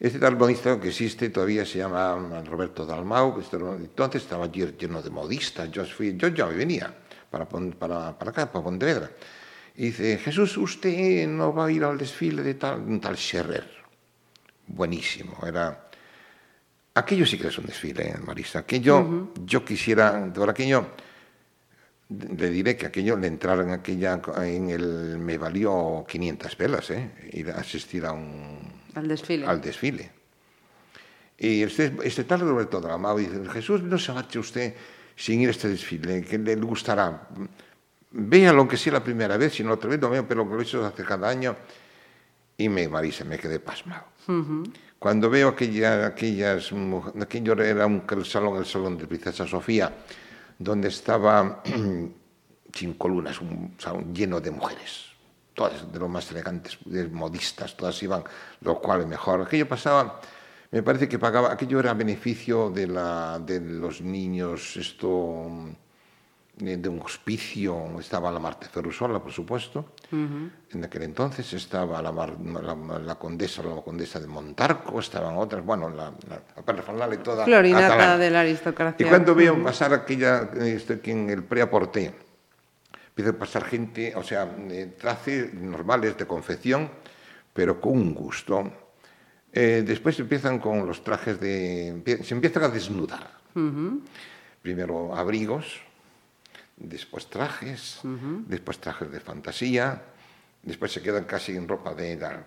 Este 0.00 0.18
tal 0.18 0.36
modista 0.36 0.78
que 0.80 0.88
existe 0.88 1.30
todavía 1.30 1.64
se 1.64 1.78
llama 1.78 2.42
Roberto 2.44 2.84
Dalmau. 2.84 3.40
Entonces 3.78 4.22
estaba 4.22 4.50
lleno 4.50 5.00
de 5.00 5.10
modistas. 5.10 5.70
Yo, 5.70 5.84
fui, 5.84 6.16
yo 6.16 6.28
ya 6.28 6.46
me 6.46 6.54
venía 6.54 6.92
para, 7.34 7.46
para, 7.46 8.18
para 8.18 8.30
acá, 8.30 8.52
para 8.52 8.64
Pontevedra. 8.64 9.10
Y 9.76 9.86
dice, 9.86 10.18
Jesús, 10.18 10.56
usted 10.56 11.26
no 11.26 11.52
va 11.52 11.66
a 11.66 11.70
ir 11.70 11.82
al 11.82 11.98
desfile 11.98 12.42
de 12.42 12.54
tal, 12.54 13.00
tal 13.00 13.16
Scherrer. 13.16 13.68
Buenísimo, 14.66 15.36
era... 15.46 15.90
Aquello 16.96 17.26
sí 17.26 17.36
que 17.38 17.48
es 17.48 17.58
un 17.58 17.66
desfile, 17.66 18.08
¿eh, 18.08 18.18
Marisa. 18.24 18.60
Aquello, 18.60 19.32
yo 19.44 19.64
quisiera, 19.64 20.32
por 20.32 20.48
aquello, 20.48 20.92
le 22.08 22.50
diré 22.50 22.76
que 22.76 22.86
aquello, 22.86 23.16
le 23.16 23.26
entrar 23.26 23.58
en 23.58 23.70
aquella, 23.70 24.22
en 24.36 24.70
el, 24.70 25.18
me 25.18 25.36
valió 25.36 26.04
500 26.06 26.56
velas, 26.56 26.90
¿eh? 26.90 27.10
Ir 27.32 27.50
a 27.50 27.56
asistir 27.56 28.06
a 28.06 28.12
un... 28.12 28.58
Al 28.94 29.08
desfile. 29.08 29.44
Al 29.44 29.60
desfile. 29.60 30.12
Y 31.36 31.64
este, 31.64 31.92
este 32.04 32.22
tal 32.22 32.40
Roberto 32.42 32.80
Dramado 32.80 33.16
dice, 33.18 33.40
Jesús, 33.50 33.82
no 33.82 33.98
se 33.98 34.12
marche 34.12 34.38
usted 34.38 34.74
sin 35.16 35.40
ir 35.40 35.48
a 35.48 35.50
este 35.52 35.68
desfile, 35.68 36.22
que 36.22 36.38
le 36.38 36.56
gustará. 36.56 37.28
lo 38.10 38.68
que 38.68 38.76
sea 38.76 38.94
la 38.94 39.04
primera 39.04 39.36
vez, 39.36 39.54
sino 39.54 39.72
otra 39.72 39.90
vez 39.90 40.00
lo 40.00 40.10
veo, 40.10 40.26
pero 40.26 40.44
lo 40.44 40.58
he 40.58 40.62
hecho 40.62 40.84
hace 40.84 41.04
cada 41.04 41.28
año. 41.28 41.56
Y 42.56 42.68
me, 42.68 42.88
Marisa, 42.88 43.24
me 43.24 43.38
quedé 43.38 43.58
pasmado. 43.58 44.04
Cuando 44.98 45.28
veo 45.28 45.48
aquella, 45.48 46.06
aquellas, 46.06 46.72
aquello 47.20 47.52
era 47.62 47.86
un 47.86 48.04
el 48.08 48.24
salón, 48.24 48.56
el 48.58 48.64
salón 48.64 48.96
de 48.96 49.06
Princesa 49.06 49.46
Sofía, 49.46 49.92
donde 50.58 50.88
estaba 50.88 51.62
sin 52.72 52.94
columnas, 52.94 53.40
un 53.40 53.74
salón 53.78 54.14
lleno 54.14 54.40
de 54.40 54.50
mujeres, 54.50 55.10
todas 55.52 55.92
de 55.92 55.98
los 55.98 56.08
más 56.08 56.30
elegantes, 56.30 56.78
de 56.84 57.08
modistas, 57.08 57.76
todas 57.76 58.02
iban, 58.02 58.24
lo 58.60 58.80
cual 58.80 59.06
mejor. 59.06 59.42
Aquello 59.42 59.68
pasaba 59.68 60.20
me 60.74 60.82
parece 60.82 61.08
que 61.08 61.20
pagaba, 61.20 61.52
aquello 61.52 61.78
era 61.78 61.94
beneficio 61.94 62.68
de, 62.68 62.88
la, 62.88 63.38
de 63.38 63.60
los 63.60 64.00
niños, 64.00 64.76
esto 64.76 65.46
de 66.56 66.88
un 66.88 67.00
hospicio, 67.00 68.00
estaba 68.00 68.32
la 68.32 68.40
Marte 68.40 68.66
Ferrusola, 68.66 69.20
por 69.20 69.30
supuesto, 69.30 69.92
en 70.10 70.84
aquel 70.84 71.02
entonces 71.02 71.52
estaba 71.52 72.02
la, 72.02 72.10
la, 72.10 73.14
condesa, 73.14 73.62
la 73.62 73.82
condesa 73.82 74.18
de 74.18 74.26
Montarco, 74.26 74.98
estaban 74.98 75.36
otras, 75.36 75.64
bueno, 75.64 75.88
la, 75.90 76.12
la, 76.28 77.14
y 77.14 77.18
toda. 77.18 77.44
Florinata 77.44 78.18
de 78.18 78.30
la 78.32 78.40
aristocracia. 78.40 79.06
Y 79.06 79.08
cuando 79.08 79.32
veo 79.36 79.62
pasar 79.62 79.94
aquella, 79.94 80.50
este, 80.56 81.00
en 81.04 81.30
el 81.30 81.44
preaporté, 81.44 82.12
empieza 83.10 83.30
a 83.30 83.38
pasar 83.38 83.64
gente, 83.64 84.12
o 84.16 84.24
sea, 84.24 84.52
trajes 84.98 85.54
normales 85.54 86.18
de 86.18 86.26
confección, 86.26 86.90
pero 87.52 87.80
con 87.80 87.92
un 87.92 88.12
gusto 88.12 88.83
eh, 89.56 89.84
después 89.86 90.18
empiezan 90.18 90.58
con 90.58 90.84
los 90.84 91.04
trajes 91.04 91.38
de... 91.38 92.02
Se 92.24 92.34
empiezan 92.34 92.64
a 92.64 92.68
desnudar. 92.68 93.30
Primero 94.60 95.14
abrigos, 95.14 95.80
después 96.76 97.28
trajes, 97.30 98.00
después 98.48 98.78
trajes 98.78 99.12
de 99.12 99.20
fantasía, 99.20 100.02
después 100.60 100.90
se 100.90 101.00
quedan 101.00 101.24
casi 101.24 101.54
en 101.54 101.68
ropa 101.68 101.94
de 101.94 102.12
edad. 102.12 102.44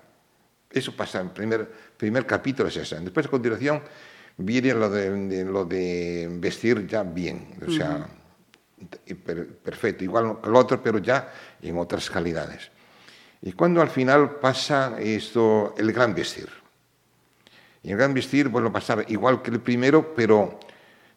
Eso 0.70 0.94
pasa, 0.98 1.22
el 1.22 1.30
primer, 1.30 1.72
primer 1.96 2.26
capítulo 2.26 2.68
es 2.68 2.76
ese. 2.76 3.00
Después, 3.00 3.26
a 3.26 3.30
continuación, 3.30 3.82
viene 4.36 4.74
lo 4.74 4.90
de, 4.90 5.46
lo 5.46 5.64
de 5.64 6.28
vestir 6.30 6.86
ya 6.86 7.04
bien, 7.04 7.56
o 7.66 7.72
sea, 7.72 8.06
perfecto, 9.64 10.04
igual 10.04 10.42
que 10.42 10.50
el 10.50 10.56
otro, 10.56 10.84
pero 10.84 10.98
ya 10.98 11.32
en 11.62 11.78
otras 11.78 12.10
calidades. 12.10 12.70
Y 13.42 13.54
cuando 13.54 13.82
al 13.82 13.90
final 13.90 14.40
pasa 14.42 15.00
esto, 15.00 15.74
el 15.78 15.94
gran 15.94 16.14
vestir. 16.14 16.50
Y 17.88 17.92
el 17.92 17.98
gran 17.98 18.14
vestir, 18.14 18.50
bueno, 18.50 18.70
pasar 18.70 19.06
igual 19.08 19.42
que 19.42 19.50
el 19.50 19.62
primero, 19.62 20.14
pero 20.14 20.60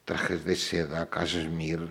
trajes 0.05 0.45
de 0.45 0.55
seda, 0.55 1.11
cashmere, 1.11 1.89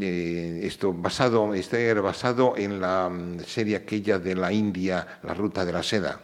eh, 0.00 0.60
esto 0.62 0.94
basado, 0.94 1.52
este 1.52 1.92
basado 2.00 2.54
en 2.56 2.80
la 2.80 3.10
mm, 3.10 3.40
serie 3.40 3.76
aquella 3.76 4.18
de 4.18 4.34
la 4.34 4.50
India, 4.50 5.20
La 5.22 5.34
Ruta 5.34 5.66
de 5.66 5.72
la 5.74 5.82
Seda. 5.82 6.22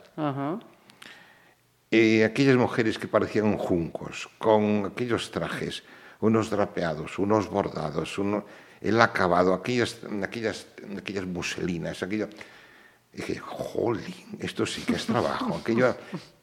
Eh, 1.91 2.25
aquellas 2.25 2.57
mujeres 2.57 2.99
que 2.99 3.07
parecían 3.07 3.59
juncos, 3.59 4.31
con 4.39 4.87
aquellos 4.87 5.31
trajes, 5.31 5.83
unos 6.21 6.49
drapeados, 6.49 7.19
unos 7.19 7.51
bordados, 7.51 8.17
uno, 8.17 8.47
el 8.81 8.99
acabado, 8.99 9.53
aquellas, 9.53 9.99
aquellas, 10.23 10.69
aquellas 10.97 11.27
muselinas, 11.27 12.03
aquello. 12.03 12.31
dije, 13.13 13.39
jolín, 13.39 14.39
esto 14.39 14.65
sí 14.65 14.81
que 14.81 14.95
es 14.95 15.05
trabajo, 15.05 15.59
aquello 15.61 15.95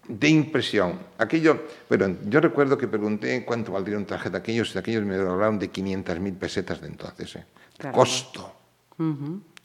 de 0.07 0.29
impresión. 0.29 0.99
Aquello, 1.17 1.63
bueno, 1.89 2.15
yo 2.27 2.39
recuerdo 2.39 2.77
que 2.77 2.87
pregunté 2.87 3.43
cuánto 3.45 3.71
valdría 3.71 3.97
un 3.97 4.05
traje 4.05 4.29
de 4.29 4.37
aquellos, 4.37 4.73
de 4.73 4.79
aquellos 4.79 5.03
me 5.03 5.15
hablaron 5.15 5.59
de 5.59 5.71
500.000 5.71 6.37
pesetas 6.37 6.81
de 6.81 6.87
entonces. 6.87 7.35
¿eh? 7.35 7.45
Costo. 7.91 8.53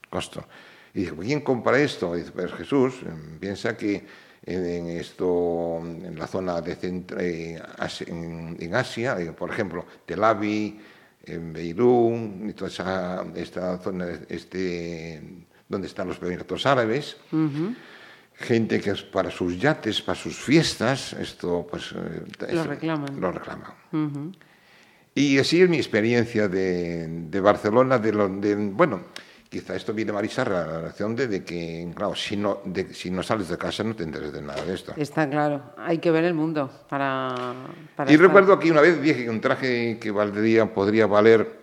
Costo. 0.09 0.45
Y 0.95 1.01
dije, 1.01 1.15
¿quién 1.21 1.41
compra 1.41 1.79
esto? 1.79 2.17
Y 2.17 2.21
dice, 2.21 2.33
pues 2.33 2.53
Jesús, 2.53 2.95
piensa 3.39 3.77
que 3.77 4.05
en, 4.45 4.89
esto, 4.89 5.79
en 5.81 6.19
la 6.19 6.27
zona 6.27 6.61
de 6.61 6.77
eh, 7.19 7.63
en, 8.07 8.75
Asia, 8.75 9.21
eh, 9.21 9.33
por 9.33 9.51
ejemplo, 9.51 9.85
Tel 10.07 10.25
Aviv, 10.25 10.81
en 11.25 11.53
Beirut, 11.53 12.49
y 12.49 12.53
toda 12.55 12.71
esa, 12.71 13.25
esta 13.35 13.79
zona, 13.79 14.07
este, 14.29 15.47
donde 15.69 15.87
están 15.87 16.09
los 16.09 16.21
Emiratos 16.21 16.67
Árabes, 16.67 17.17
gente 18.41 18.81
que 18.81 18.91
es 18.91 19.03
para 19.03 19.31
sus 19.31 19.59
yates, 19.59 20.01
para 20.01 20.19
sus 20.19 20.37
fiestas, 20.37 21.13
esto 21.13 21.67
pues... 21.71 21.93
Eh, 21.93 22.53
lo 22.55 22.65
reclaman. 22.65 23.21
Lo 23.21 23.31
reclaman. 23.31 24.33
Y 25.15 25.39
así 25.39 25.61
es 25.61 25.69
mi 25.69 25.77
experiencia 25.77 26.49
de, 26.49 27.07
de 27.07 27.41
Barcelona, 27.41 27.99
de, 27.99 28.13
lo, 28.13 28.29
de, 28.29 28.55
bueno, 28.55 29.03
quizá 29.51 29.77
esto 29.77 29.93
viene 29.93 30.13
Marisa 30.13 30.43
a 30.43 30.49
la 30.49 30.65
relación 30.65 31.15
de, 31.15 31.45
que, 31.45 31.93
claro, 31.95 32.15
si 32.15 32.37
no, 32.39 32.61
de, 32.65 32.95
si 32.95 33.11
no 33.11 33.23
sales 33.23 33.49
de 33.49 33.59
casa 33.59 33.85
no 33.85 33.95
te 33.95 34.05
enteres 34.05 34.33
de 34.33 34.41
nada 34.41 34.65
de 34.65 34.73
esto. 34.73 34.95
Está 34.97 35.29
claro, 35.29 35.75
hay 35.77 35.99
que 35.99 36.11
ver 36.11 36.25
el 36.25 36.33
mundo 36.33 36.71
para... 36.89 37.55
para 37.95 38.11
y 38.11 38.17
recuerdo 38.17 38.55
aquí 38.55 38.71
una 38.71 38.81
vez 38.81 39.03
dije 39.03 39.25
que 39.25 39.31
un 39.31 39.43
traje 39.43 39.99
que 40.01 40.11
valdría, 40.11 40.73
podría 40.73 41.07
valer 41.07 41.61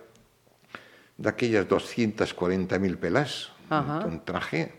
de 1.16 1.28
aquellas 1.28 1.66
240.000 1.66 2.96
pelas, 2.98 3.50
un 3.68 4.24
traje 4.24 4.77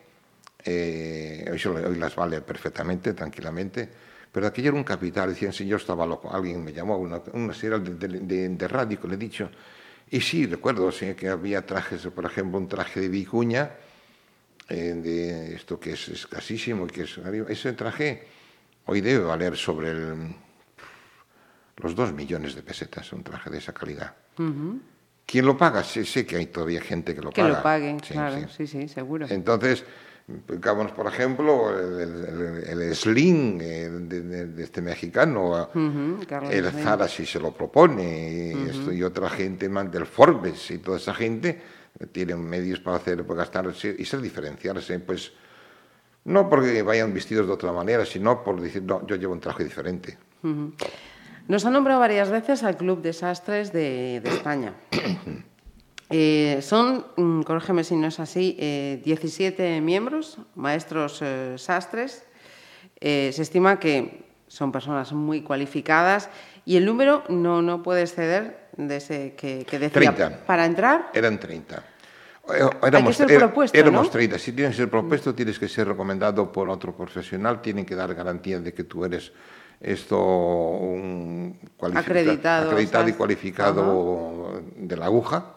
eh, 0.64 1.46
hoy, 1.52 1.96
las 1.96 2.16
vale 2.16 2.42
perfectamente, 2.42 3.14
tranquilamente, 3.14 3.90
pero 4.32 4.48
aquello 4.48 4.70
era 4.70 4.78
un 4.78 4.84
capital, 4.84 5.30
decían, 5.30 5.54
si 5.54 5.66
yo 5.66 5.78
estaba 5.78 6.06
loco, 6.06 6.34
alguien 6.34 6.64
me 6.64 6.74
llamó, 6.74 6.98
una, 6.98 7.22
una 7.34 7.54
serie 7.54 7.80
de, 7.80 8.50
de, 8.50 8.68
radio 8.68 9.00
que 9.00 9.08
le 9.08 9.16
he 9.16 9.18
dicho, 9.18 9.50
y 10.12 10.22
sí, 10.22 10.46
recuerdo 10.46 10.92
sí, 10.92 11.14
que 11.14 11.30
había 11.30 11.66
trajes, 11.66 12.06
por 12.08 12.26
ejemplo, 12.26 12.58
un 12.58 12.68
traje 12.68 13.02
de 13.02 13.10
vicuña, 13.10 13.72
eh, 14.68 14.94
de 14.96 15.56
esto 15.56 15.80
que 15.80 15.94
es 15.94 16.10
escasísimo, 16.10 16.86
que 16.88 17.04
es, 17.04 17.20
ese 17.50 17.74
traje 17.74 18.28
hoy 18.86 19.02
debe 19.02 19.24
valer 19.24 19.56
sobre 19.56 19.94
los 21.78 21.96
dos 21.96 22.14
millones 22.14 22.56
de 22.56 22.62
pesetas, 22.62 23.12
un 23.14 23.24
traje 23.24 23.50
de 23.50 23.58
esa 23.58 23.74
calidad. 23.74 24.14
¿Quién 25.26 25.46
lo 25.46 25.58
paga? 25.58 25.84
Sé, 25.84 26.06
sé, 26.06 26.26
que 26.26 26.38
hay 26.38 26.48
todavía 26.48 26.82
gente 26.82 27.16
que 27.16 27.22
lo 27.22 27.32
paga. 27.32 27.48
Que 27.48 27.54
lo 27.54 27.64
pague, 27.64 27.98
claro, 28.08 28.48
sí, 28.50 28.68
sí, 28.68 28.88
seguro. 28.88 29.28
Entonces, 29.30 29.84
Pongamos, 30.46 30.92
por 30.92 31.08
ejemplo, 31.08 31.70
el, 32.00 32.96
Slim 32.96 33.60
eh, 33.62 33.90
de, 33.90 34.64
este 34.64 34.82
mexicano, 34.82 35.70
el 35.74 36.72
Zara 36.72 37.08
si 37.08 37.26
se 37.26 37.40
lo 37.40 37.52
propone, 37.52 38.54
y, 38.92 39.02
otra 39.02 39.30
gente 39.30 39.68
más 39.70 39.92
del 39.92 40.06
Forbes 40.06 40.70
y 40.72 40.78
toda 40.78 40.98
esa 40.98 41.14
gente 41.16 41.60
tienen 42.12 42.42
medios 42.42 42.80
para 42.80 42.98
hacer, 42.98 43.26
para 43.26 43.40
gastarse 43.40 43.96
y 43.98 44.06
ser 44.06 44.22
diferenciarse, 44.22 45.00
pues 45.00 45.32
no 46.26 46.48
porque 46.48 46.84
vayan 46.84 47.12
vestidos 47.14 47.48
de 47.48 47.54
otra 47.54 47.72
manera, 47.72 48.06
sino 48.06 48.44
por 48.44 48.62
decir, 48.62 48.84
no, 48.84 49.06
yo 49.08 49.16
llevo 49.16 49.34
un 49.34 49.40
traje 49.40 49.64
diferente. 49.64 50.18
Nos 51.48 51.66
ha 51.66 51.72
nombrado 51.72 52.00
varias 52.00 52.30
veces 52.30 52.62
al 52.64 52.78
Club 52.78 53.02
Desastres 53.02 53.74
de, 53.74 54.22
de 54.24 54.30
España. 54.30 54.74
Eh, 56.10 56.60
son, 56.62 57.06
mm, 57.16 57.44
corrígeme 57.44 57.84
si 57.84 57.96
no 57.96 58.08
es 58.08 58.20
así, 58.20 58.58
17 59.04 59.78
eh, 59.78 59.82
miembros, 59.82 60.40
maestros 60.56 61.20
eh, 61.22 61.56
sastres. 61.58 62.24
se 63.00 63.42
estima 63.42 63.80
que 63.80 64.26
son 64.48 64.72
personas 64.72 65.14
muy 65.14 65.42
cualificadas 65.42 66.30
y 66.66 66.78
el 66.78 66.86
número 66.86 67.24
no, 67.30 67.62
no 67.62 67.84
puede 67.84 68.02
exceder 68.02 68.70
de 68.76 68.98
ese 68.98 69.36
que, 69.38 69.66
decía. 69.72 69.90
30. 70.16 70.46
¿Para 70.46 70.66
entrar? 70.66 71.12
Eran 71.14 71.40
30. 71.40 71.84
Éramos, 72.50 72.76
Hay 72.82 73.04
que 73.04 73.14
ser 73.14 73.38
propuesto, 73.38 73.78
éramos 73.78 74.10
30. 74.10 74.40
Si 74.40 74.54
tienes 74.54 74.72
que 74.72 74.78
ser 74.78 74.90
propuesto, 74.90 75.36
tienes 75.36 75.60
que 75.60 75.68
ser 75.68 75.88
recomendado 75.88 76.52
por 76.52 76.68
otro 76.70 76.98
profesional, 76.98 77.62
tienen 77.62 77.86
que 77.86 77.94
dar 77.94 78.14
garantía 78.16 78.60
de 78.60 78.74
que 78.74 78.84
tú 78.84 79.06
eres 79.06 79.32
esto 79.80 80.20
un 80.20 81.58
acreditado, 81.94 82.72
acreditado 82.72 83.08
y 83.08 83.14
cualificado 83.14 84.62
de 84.76 84.98
la 84.98 85.06
aguja 85.06 85.54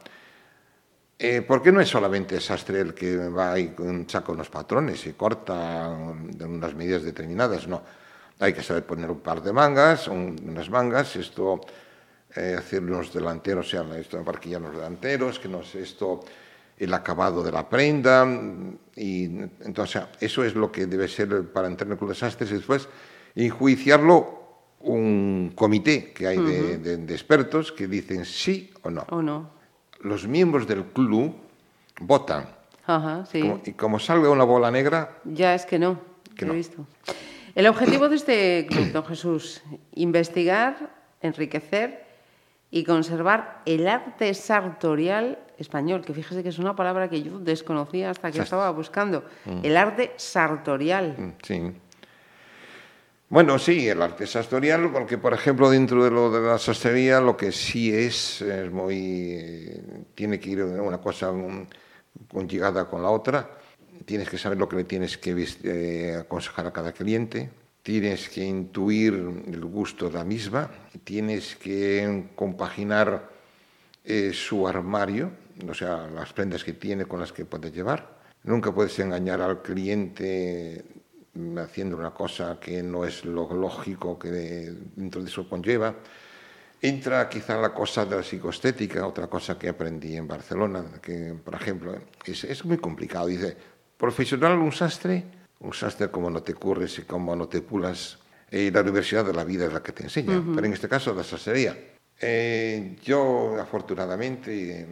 eh, 1.24 1.40
¿Por 1.40 1.62
qué 1.62 1.70
no 1.70 1.80
es 1.80 1.88
solamente 1.88 2.34
el 2.34 2.40
sastre 2.40 2.80
el 2.80 2.94
que 2.94 3.16
va 3.28 3.56
y 3.56 3.72
saca 4.08 4.32
unos 4.32 4.50
patrones 4.50 5.06
y 5.06 5.12
corta 5.12 5.86
en 5.86 6.50
unas 6.50 6.74
medidas 6.74 7.04
determinadas? 7.04 7.68
No, 7.68 7.80
hay 8.40 8.52
que 8.52 8.60
saber 8.60 8.84
poner 8.84 9.08
un 9.08 9.20
par 9.20 9.40
de 9.40 9.52
mangas, 9.52 10.08
unas 10.08 10.68
mangas, 10.68 11.14
esto, 11.14 11.60
eh, 12.34 12.56
hacer 12.58 12.82
unos 12.82 13.12
delanteros, 13.12 13.68
o 13.68 13.70
sea, 13.70 13.98
esto 13.98 14.20
parquillar 14.24 14.62
los 14.62 14.74
delanteros, 14.74 15.38
que 15.38 15.46
no 15.46 15.62
sé, 15.62 15.82
esto, 15.82 16.24
el 16.76 16.92
acabado 16.92 17.44
de 17.44 17.52
la 17.52 17.68
prenda, 17.68 18.26
y 18.96 19.26
entonces 19.60 20.02
eso 20.18 20.42
es 20.42 20.56
lo 20.56 20.72
que 20.72 20.86
debe 20.86 21.06
ser 21.06 21.52
para 21.52 21.68
entrar 21.68 21.86
en 21.86 21.92
el 21.92 21.98
club 21.98 22.10
de 22.10 22.16
sastres 22.16 22.50
y 22.50 22.54
después 22.54 22.88
enjuiciarlo 23.36 24.40
un 24.80 25.52
comité 25.54 26.12
que 26.12 26.26
hay 26.26 26.38
de, 26.38 26.78
de 26.78 27.14
expertos 27.14 27.70
que 27.70 27.86
dicen 27.86 28.24
sí 28.24 28.72
o 28.82 28.90
no. 28.90 29.06
O 29.10 29.22
no 29.22 29.61
los 30.02 30.26
miembros 30.26 30.66
del 30.66 30.84
club 30.84 31.34
votan. 32.00 32.48
Ajá, 32.86 33.24
sí. 33.26 33.52
y 33.64 33.72
como 33.72 33.98
salga 33.98 34.28
una 34.30 34.44
bola 34.44 34.70
negra... 34.70 35.18
Ya 35.24 35.54
es 35.54 35.64
que 35.64 35.78
no, 35.78 36.00
que 36.36 36.44
he 36.44 36.50
visto. 36.50 36.84
El 37.54 37.66
objetivo 37.66 38.08
de 38.08 38.16
este 38.16 38.66
club, 38.68 38.92
don 38.92 39.04
Jesús, 39.04 39.62
investigar, 39.94 40.90
enriquecer 41.20 42.04
y 42.70 42.84
conservar 42.84 43.62
el 43.66 43.86
arte 43.86 44.32
sartorial 44.34 45.38
español, 45.58 46.02
que 46.04 46.14
fíjese 46.14 46.42
que 46.42 46.48
es 46.48 46.58
una 46.58 46.74
palabra 46.74 47.08
que 47.08 47.22
yo 47.22 47.38
desconocía 47.38 48.10
hasta 48.10 48.32
que 48.32 48.40
estaba 48.40 48.70
buscando. 48.70 49.24
Mm. 49.44 49.58
El 49.62 49.76
arte 49.76 50.12
sartorial. 50.16 51.14
Mm, 51.18 51.32
sí. 51.42 51.72
Bueno, 53.32 53.58
sí, 53.58 53.88
el 53.88 54.02
arte 54.02 54.26
sastorial, 54.26 54.92
porque 54.92 55.16
por 55.16 55.32
ejemplo 55.32 55.70
dentro 55.70 56.04
de 56.04 56.10
lo 56.10 56.30
de 56.30 56.46
la 56.46 56.58
sastrería 56.58 57.18
lo 57.18 57.34
que 57.34 57.50
sí 57.50 57.90
es, 57.90 58.42
es 58.42 58.70
muy, 58.70 59.72
tiene 60.14 60.38
que 60.38 60.50
ir 60.50 60.62
una 60.62 60.98
cosa 60.98 61.32
conjugada 62.28 62.84
con 62.90 63.02
la 63.02 63.08
otra, 63.08 63.48
tienes 64.04 64.28
que 64.28 64.36
saber 64.36 64.58
lo 64.58 64.68
que 64.68 64.76
le 64.76 64.84
tienes 64.84 65.16
que 65.16 65.46
eh, 65.64 66.14
aconsejar 66.20 66.66
a 66.66 66.74
cada 66.74 66.92
cliente, 66.92 67.48
tienes 67.82 68.28
que 68.28 68.44
intuir 68.44 69.14
el 69.14 69.64
gusto 69.64 70.10
de 70.10 70.12
la 70.12 70.24
misma, 70.24 70.70
tienes 71.02 71.56
que 71.56 72.32
compaginar 72.34 73.30
eh, 74.04 74.32
su 74.34 74.68
armario, 74.68 75.30
o 75.66 75.72
sea, 75.72 76.06
las 76.06 76.34
prendas 76.34 76.62
que 76.62 76.74
tiene 76.74 77.06
con 77.06 77.18
las 77.18 77.32
que 77.32 77.46
puede 77.46 77.70
llevar. 77.70 78.20
Nunca 78.44 78.74
puedes 78.74 78.98
engañar 78.98 79.40
al 79.40 79.62
cliente 79.62 80.84
haciendo 81.58 81.96
una 81.96 82.10
cosa 82.10 82.58
que 82.60 82.82
no 82.82 83.04
es 83.04 83.24
lo 83.24 83.52
lógico 83.52 84.18
que 84.18 84.30
dentro 84.30 85.22
de 85.22 85.28
eso 85.28 85.48
conlleva. 85.48 85.94
Entra 86.80 87.28
quizá 87.28 87.56
la 87.60 87.72
cosa 87.72 88.04
de 88.04 88.16
la 88.16 88.22
psicoestética, 88.22 89.06
otra 89.06 89.28
cosa 89.28 89.58
que 89.58 89.68
aprendí 89.68 90.16
en 90.16 90.26
Barcelona, 90.26 90.84
que 91.00 91.34
por 91.42 91.54
ejemplo 91.54 91.94
es, 92.24 92.44
es 92.44 92.64
muy 92.64 92.76
complicado. 92.78 93.26
Dice, 93.26 93.56
profesional 93.96 94.58
un 94.58 94.72
sastre, 94.72 95.24
un 95.60 95.72
sastre 95.72 96.10
como 96.10 96.28
no 96.28 96.42
te 96.42 96.54
curres 96.54 96.98
y 96.98 97.02
como 97.02 97.36
no 97.36 97.46
te 97.46 97.62
pulas, 97.62 98.18
y 98.50 98.70
la 98.70 98.80
universidad 98.82 99.24
de 99.24 99.32
la 99.32 99.44
vida 99.44 99.66
es 99.66 99.72
la 99.72 99.82
que 99.82 99.92
te 99.92 100.02
enseña, 100.02 100.42
pero 100.54 100.66
en 100.66 100.72
este 100.74 100.88
caso 100.88 101.14
la 101.14 101.24
sastrería. 101.24 101.76
Eh, 102.20 102.96
yo 103.02 103.56
afortunadamente 103.58 104.86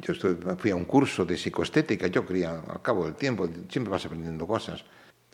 yo 0.00 0.14
fui 0.58 0.70
a 0.70 0.76
un 0.76 0.84
curso 0.84 1.24
de 1.24 1.36
psicoestética, 1.36 2.06
yo 2.06 2.24
quería, 2.26 2.50
al 2.68 2.82
cabo 2.82 3.04
del 3.04 3.14
tiempo, 3.14 3.48
siempre 3.68 3.90
vas 3.90 4.04
aprendiendo 4.04 4.46
cosas. 4.46 4.84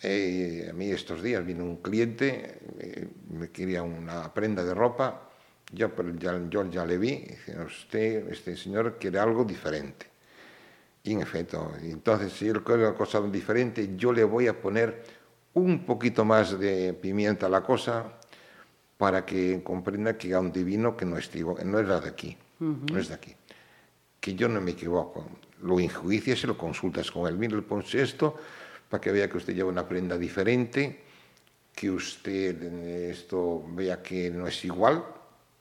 Eh, 0.02 0.68
a 0.70 0.72
mí 0.74 0.90
estos 0.90 1.22
días 1.22 1.44
vino 1.44 1.64
un 1.64 1.76
cliente, 1.76 2.58
eh, 2.78 3.08
me 3.30 3.50
quería 3.50 3.82
una 3.82 4.32
prenda 4.32 4.62
de 4.62 4.74
ropa, 4.74 5.30
yo 5.72 5.90
ya, 6.18 6.40
yo 6.50 6.70
ya 6.70 6.84
le 6.84 6.98
vi, 6.98 7.12
y 7.12 7.26
dice, 7.30 7.58
usted, 7.60 8.30
este 8.30 8.56
señor 8.56 8.98
quiere 9.00 9.18
algo 9.18 9.44
diferente. 9.44 10.06
Y 11.02 11.12
en 11.12 11.22
efecto, 11.22 11.72
entonces 11.82 12.32
si 12.32 12.48
él 12.48 12.62
quiere 12.62 12.86
una 12.86 12.96
cosa 12.96 13.20
diferente, 13.22 13.96
yo 13.96 14.12
le 14.12 14.24
voy 14.24 14.48
a 14.48 14.60
poner 14.60 15.02
un 15.54 15.86
poquito 15.86 16.24
más 16.24 16.58
de 16.58 16.92
pimienta 16.92 17.46
a 17.46 17.48
la 17.48 17.62
cosa 17.62 18.12
para 18.98 19.24
que 19.24 19.62
comprenda 19.62 20.18
que 20.18 20.28
hay 20.28 20.34
un 20.34 20.52
divino 20.52 20.96
que 20.96 21.04
no 21.04 21.16
es, 21.16 21.30
no 21.34 21.78
es 21.78 21.88
de 21.88 22.08
aquí, 22.08 22.36
no 22.58 22.98
es 22.98 23.08
de 23.08 23.14
aquí. 23.14 23.34
Que 24.20 24.34
yo 24.34 24.48
no 24.48 24.60
me 24.60 24.72
equivoco. 24.72 25.26
Lo 25.62 25.78
enjuicias 25.78 26.42
y 26.44 26.46
lo 26.46 26.58
consultas 26.58 27.10
con 27.10 27.26
él. 27.28 27.38
Mira, 27.38 27.56
le 27.56 27.62
pones 27.62 27.94
esto 27.94 28.36
para 28.88 29.00
que 29.00 29.12
vea 29.12 29.28
que 29.28 29.36
usted 29.36 29.54
lleva 29.54 29.68
una 29.68 29.86
prenda 29.86 30.16
diferente, 30.16 31.02
que 31.74 31.90
usted 31.90 32.62
esto 33.10 33.64
vea 33.68 34.02
que 34.02 34.30
no 34.30 34.46
es 34.46 34.64
igual, 34.64 35.04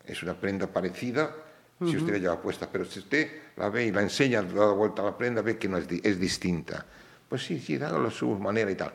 es 0.06 0.24
una 0.24 0.40
prenda 0.40 0.68
parecida, 0.68 1.36
si 1.80 1.98
usted 1.98 2.14
la 2.14 2.20
lleva 2.20 2.42
puesta, 2.42 2.70
pero 2.72 2.86
si 2.86 3.00
usted 3.00 3.30
la 3.58 3.70
ve 3.70 3.88
y 3.88 3.92
la 3.92 4.02
enseña, 4.02 4.42
da 4.42 4.72
vuelta 4.72 5.02
a 5.02 5.06
la 5.06 5.18
prenda, 5.18 5.42
ve 5.42 5.58
que 5.58 5.68
no 5.68 5.78
es, 5.78 5.86
es 6.04 6.18
distinta. 6.18 6.86
Pues 7.28 7.44
sí, 7.44 7.60
sí, 7.60 7.76
hágalo 7.76 8.08
a 8.08 8.12
su 8.12 8.30
manera 8.40 8.72
y 8.72 8.76
tal. 8.76 8.94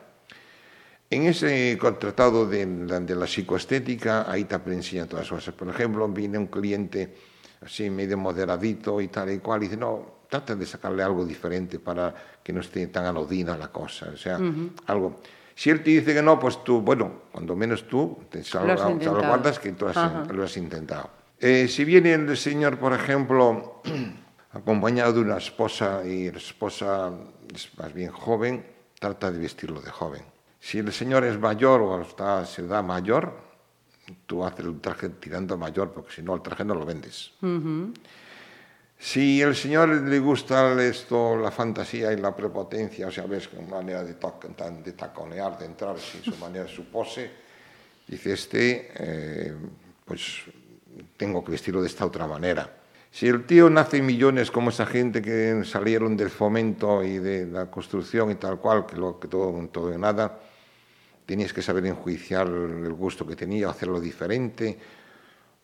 En 1.07 1.23
ese 1.23 1.77
contratado 1.79 2.47
de, 2.47 2.65
de 2.65 3.15
la 3.15 3.27
psicoestética, 3.27 4.31
ahí 4.31 4.45
te 4.45 4.55
enseña 4.55 5.05
todas 5.05 5.25
las 5.25 5.39
cosas. 5.39 5.53
Por 5.53 5.69
ejemplo, 5.69 6.07
viene 6.07 6.37
un 6.37 6.47
cliente 6.47 7.13
así 7.61 7.89
medio 7.89 8.17
moderadito 8.17 8.99
y 8.99 9.09
tal 9.09 9.31
y 9.31 9.39
cual, 9.39 9.61
y 9.61 9.65
dice, 9.67 9.77
no, 9.77 10.20
trata 10.31 10.55
de 10.55 10.65
sacarle 10.65 11.03
algo 11.03 11.25
diferente 11.25 11.77
para 11.77 12.15
que 12.41 12.53
no 12.53 12.61
esté 12.61 12.87
tan 12.87 13.03
anodina 13.03 13.57
la 13.57 13.67
cosa. 13.67 14.11
O 14.13 14.15
sea, 14.15 14.39
algo... 14.87 15.19
Si 15.53 15.69
él 15.69 15.83
te 15.83 15.89
dice 15.89 16.13
que 16.13 16.21
no, 16.21 16.39
pues 16.39 16.63
tú, 16.63 16.79
bueno, 16.79 17.23
cuando 17.33 17.53
menos 17.53 17.85
tú 17.85 18.17
te 18.29 18.41
salvaguardas 18.41 19.59
que 19.59 19.73
tú 19.73 19.87
lo 20.33 20.43
has 20.43 20.55
intentado. 20.55 21.09
Eh, 21.37 21.67
si 21.67 21.83
viene 21.83 22.13
el 22.13 22.37
señor, 22.37 22.79
por 22.79 22.93
ejemplo, 22.93 23.81
acompañado 24.53 25.11
de 25.11 25.19
una 25.19 25.37
esposa 25.37 26.01
y 26.05 26.31
la 26.31 26.37
esposa 26.37 27.11
es 27.53 27.69
más 27.77 27.93
bien 27.93 28.11
joven, 28.11 28.65
trata 28.97 29.31
de 29.31 29.37
vestirlo 29.37 29.81
de 29.81 29.91
joven. 29.91 30.23
Si 30.61 30.77
el 30.77 30.93
señor 30.93 31.25
es 31.25 31.37
mayor 31.37 31.81
o 31.81 32.01
está 32.01 32.45
se 32.45 32.65
da 32.65 32.81
mayor, 32.81 33.33
tú 34.25 34.45
haces 34.45 34.65
el 34.65 34.79
traje 34.79 35.09
tirando 35.09 35.57
mayor, 35.57 35.91
porque 35.91 36.13
si 36.13 36.21
no, 36.21 36.35
el 36.35 36.41
traje 36.41 36.63
no 36.63 36.73
lo 36.73 36.85
vendes. 36.85 37.33
Si 39.01 39.41
el 39.41 39.55
señor 39.55 39.89
le 39.89 40.19
gusta 40.19 40.79
esto, 40.79 41.35
la 41.35 41.49
fantasía 41.49 42.13
y 42.13 42.17
la 42.17 42.35
prepotencia, 42.35 43.07
o 43.07 43.11
sea, 43.11 43.25
ves 43.25 43.47
con 43.47 43.67
manera 43.67 44.03
de, 44.03 44.13
de 44.13 44.91
taconear, 44.93 45.57
de 45.57 45.65
entrar, 45.65 45.97
sin 45.97 46.21
su 46.21 46.37
manera, 46.37 46.67
su 46.67 46.85
pose, 46.85 47.31
dice 48.07 48.33
este, 48.33 48.91
eh, 48.95 49.55
pues 50.05 50.43
tengo 51.17 51.43
que 51.43 51.51
vestirlo 51.51 51.81
de 51.81 51.87
esta 51.87 52.05
otra 52.05 52.27
manera. 52.27 52.77
Si 53.09 53.27
el 53.27 53.47
tío 53.47 53.71
nace 53.71 54.03
millones 54.03 54.51
como 54.51 54.69
esa 54.69 54.85
gente 54.85 55.19
que 55.19 55.63
salieron 55.65 56.15
del 56.15 56.29
fomento 56.29 57.03
y 57.03 57.17
de 57.17 57.47
la 57.47 57.71
construcción 57.71 58.29
y 58.29 58.35
tal 58.35 58.59
cual, 58.59 58.85
que, 58.85 58.97
lo, 58.97 59.19
que 59.19 59.27
todo, 59.27 59.67
todo 59.69 59.97
nada, 59.97 60.39
tenías 61.25 61.53
que 61.53 61.63
saber 61.63 61.87
enjuiciar 61.87 62.45
el 62.45 62.93
gusto 62.93 63.25
que 63.25 63.35
tenía, 63.35 63.67
hacerlo 63.67 63.99
diferente, 63.99 64.77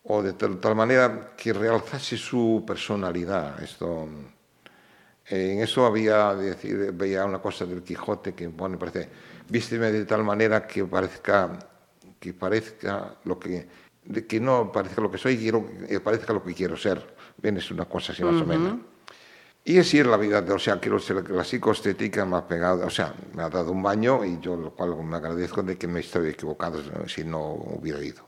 o 0.09 0.23
de 0.23 0.33
tal, 0.33 0.75
manera 0.75 1.33
que 1.35 1.51
realzase 1.51 2.17
su 2.17 2.63
personalidad. 2.65 3.61
Esto, 3.61 4.07
en 5.25 5.59
eso 5.59 5.85
había, 5.85 6.33
decir, 6.33 6.91
veía 6.93 7.25
una 7.25 7.39
cosa 7.39 7.65
del 7.65 7.83
Quijote 7.83 8.33
que 8.33 8.47
bueno, 8.47 8.79
parece, 8.79 9.09
vísteme 9.49 9.91
de 9.91 10.05
tal 10.05 10.23
manera 10.23 10.65
que 10.65 10.85
parezca, 10.85 11.59
que 12.19 12.33
parezca 12.33 13.15
lo 13.25 13.37
que, 13.37 13.67
que 14.27 14.39
no 14.39 14.71
parezca 14.71 15.01
lo 15.01 15.11
que 15.11 15.17
soy, 15.17 15.37
quiero, 15.37 15.65
que 15.87 15.99
parezca 15.99 16.31
lo 16.31 16.43
que 16.43 16.53
quiero 16.53 16.77
ser. 16.77 17.15
Bien, 17.41 17.57
es 17.57 17.69
una 17.69 17.85
cosa 17.85 18.13
así 18.13 18.23
más 18.23 18.41
o 18.41 18.45
menos. 18.45 18.79
Y 19.65 19.79
así 19.79 19.99
es 19.99 20.07
la 20.07 20.15
vida, 20.15 20.39
o 20.49 20.59
sea, 20.59 20.79
que 20.79 20.89
la 20.89 21.43
psicoestética 21.43 22.25
me 22.25 22.37
ha 22.37 22.47
pegado, 22.47 22.85
o 22.85 22.89
sea, 22.89 23.13
me 23.33 23.43
ha 23.43 23.49
dado 23.49 23.73
un 23.73 23.83
baño 23.83 24.23
y 24.23 24.39
yo 24.39 24.55
lo 24.55 24.71
cual 24.71 24.95
me 25.03 25.17
agradezco 25.17 25.61
de 25.61 25.77
que 25.77 25.89
me 25.89 25.99
estoy 25.99 26.29
equivocado 26.29 26.81
si 27.05 27.25
no 27.25 27.51
hubiera 27.51 28.01
ido. 28.01 28.25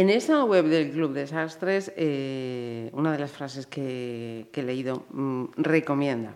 En 0.00 0.08
esa 0.08 0.44
web 0.44 0.64
del 0.64 0.92
Club 0.92 1.12
Desastres, 1.12 1.92
eh, 1.94 2.88
una 2.94 3.12
de 3.12 3.18
las 3.18 3.32
frases 3.32 3.66
que, 3.66 4.48
he 4.50 4.62
leído 4.62 5.04
mm, 5.10 5.44
recomienda, 5.58 6.32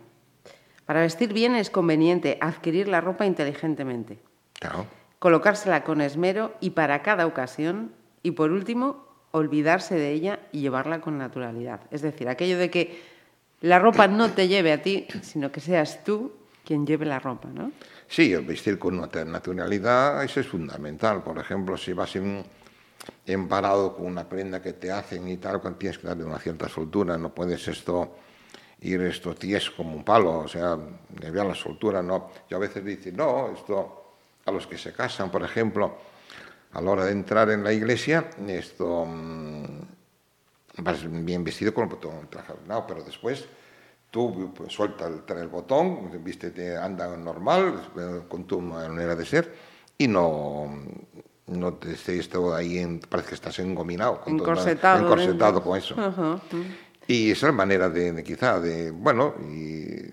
para 0.85 1.00
vestir 1.00 1.33
bien 1.33 1.55
es 1.55 1.70
conveniente 1.70 2.37
adquirir 2.42 2.88
la 2.88 3.00
ropa 3.00 3.24
inteligentemente, 3.24 4.18
claro. 4.61 4.85
colocársela 5.18 5.83
con 5.83 6.03
esmero 6.03 6.53
y 6.61 6.72
para 6.72 7.00
cada 7.00 7.27
ocasión, 7.27 7.92
y 8.22 8.33
por 8.33 8.50
último, 8.50 9.03
olvidarse 9.31 9.94
de 9.94 10.12
ella 10.12 10.40
y 10.53 10.61
llevarla 10.61 11.00
con 11.00 11.16
naturalidad. 11.16 11.81
Es 11.90 12.03
decir, 12.03 12.29
aquello 12.29 12.59
de 12.59 12.68
que 12.68 13.00
la 13.62 13.79
ropa 13.79 14.09
no 14.09 14.31
te 14.33 14.46
lleve 14.46 14.72
a 14.72 14.83
ti, 14.83 15.07
sino 15.22 15.50
que 15.50 15.61
seas 15.61 16.05
tú 16.05 16.33
quien 16.66 16.87
lleve 16.87 17.07
la 17.07 17.18
ropa, 17.18 17.48
¿no? 17.48 17.72
Sí, 18.09 18.35
vestir 18.37 18.79
con 18.79 19.00
naturalidad, 19.00 20.22
eso 20.22 20.40
es 20.40 20.46
fundamental. 20.46 21.22
Por 21.22 21.38
ejemplo, 21.38 21.79
si 21.79 21.94
vas 21.94 22.14
en, 22.16 22.44
parado 23.48 23.96
con 23.96 24.06
una 24.06 24.28
prenda 24.28 24.60
que 24.60 24.74
te 24.74 24.90
hacen 24.90 25.28
y 25.28 25.36
tal, 25.36 25.60
tienes 25.78 25.98
que 25.98 26.06
darle 26.06 26.24
una 26.24 26.38
cierta 26.38 26.68
soltura, 26.68 27.16
no 27.18 27.34
puedes 27.34 27.66
esto 27.68 28.16
ir 28.80 29.00
esto 29.02 29.34
ties 29.34 29.70
como 29.70 29.96
un 29.96 30.04
palo, 30.04 30.40
o 30.40 30.48
sea, 30.48 30.76
debe 31.08 31.44
la 31.44 31.54
soltura, 31.54 32.02
no. 32.02 32.30
Yo 32.48 32.58
a 32.58 32.60
veces 32.60 32.84
digo, 32.84 33.16
no, 33.16 33.52
esto 33.52 34.04
a 34.44 34.50
los 34.50 34.66
que 34.66 34.76
se 34.76 34.92
casan, 34.92 35.30
por 35.30 35.42
ejemplo, 35.42 35.96
a 36.72 36.80
la 36.80 36.90
hora 36.90 37.04
de 37.06 37.12
entrar 37.12 37.50
en 37.50 37.64
la 37.64 37.72
iglesia, 37.72 38.28
esto 38.46 39.06
mm, 39.06 39.80
vas 40.78 41.24
bien 41.24 41.44
vestido 41.44 41.72
con 41.72 41.84
el 41.84 41.90
botón 41.90 42.28
traje 42.28 42.52
no, 42.66 42.86
pero 42.86 43.02
después 43.02 43.46
tú 44.10 44.52
pues, 44.54 44.72
suelta 44.72 45.06
el, 45.06 45.22
el 45.38 45.48
botón, 45.48 46.10
te 46.50 46.76
anda 46.76 47.16
normal, 47.16 47.90
con 48.28 48.44
tu 48.44 48.60
manera 48.60 49.16
de 49.16 49.24
ser, 49.24 49.54
y 49.96 50.08
no, 50.08 50.68
no 51.46 51.74
te 51.74 51.92
estés 51.92 52.28
todo 52.28 52.54
ahí, 52.54 52.78
en, 52.78 53.00
parece 53.00 53.30
que 53.30 53.35
estás 53.35 53.59
engominado, 53.59 54.20
con 54.20 54.35
encorsetado, 54.35 55.00
todo, 55.00 55.12
encorsetado 55.12 55.62
con 55.62 55.78
eso. 55.78 56.40
Y 57.07 57.30
esa 57.30 57.46
es 57.46 57.52
la 57.52 57.52
manera 57.52 57.90
de, 57.90 58.24
quizá, 58.24 58.61
de, 58.61 58.90
bueno, 58.90 59.35
y 59.52 60.11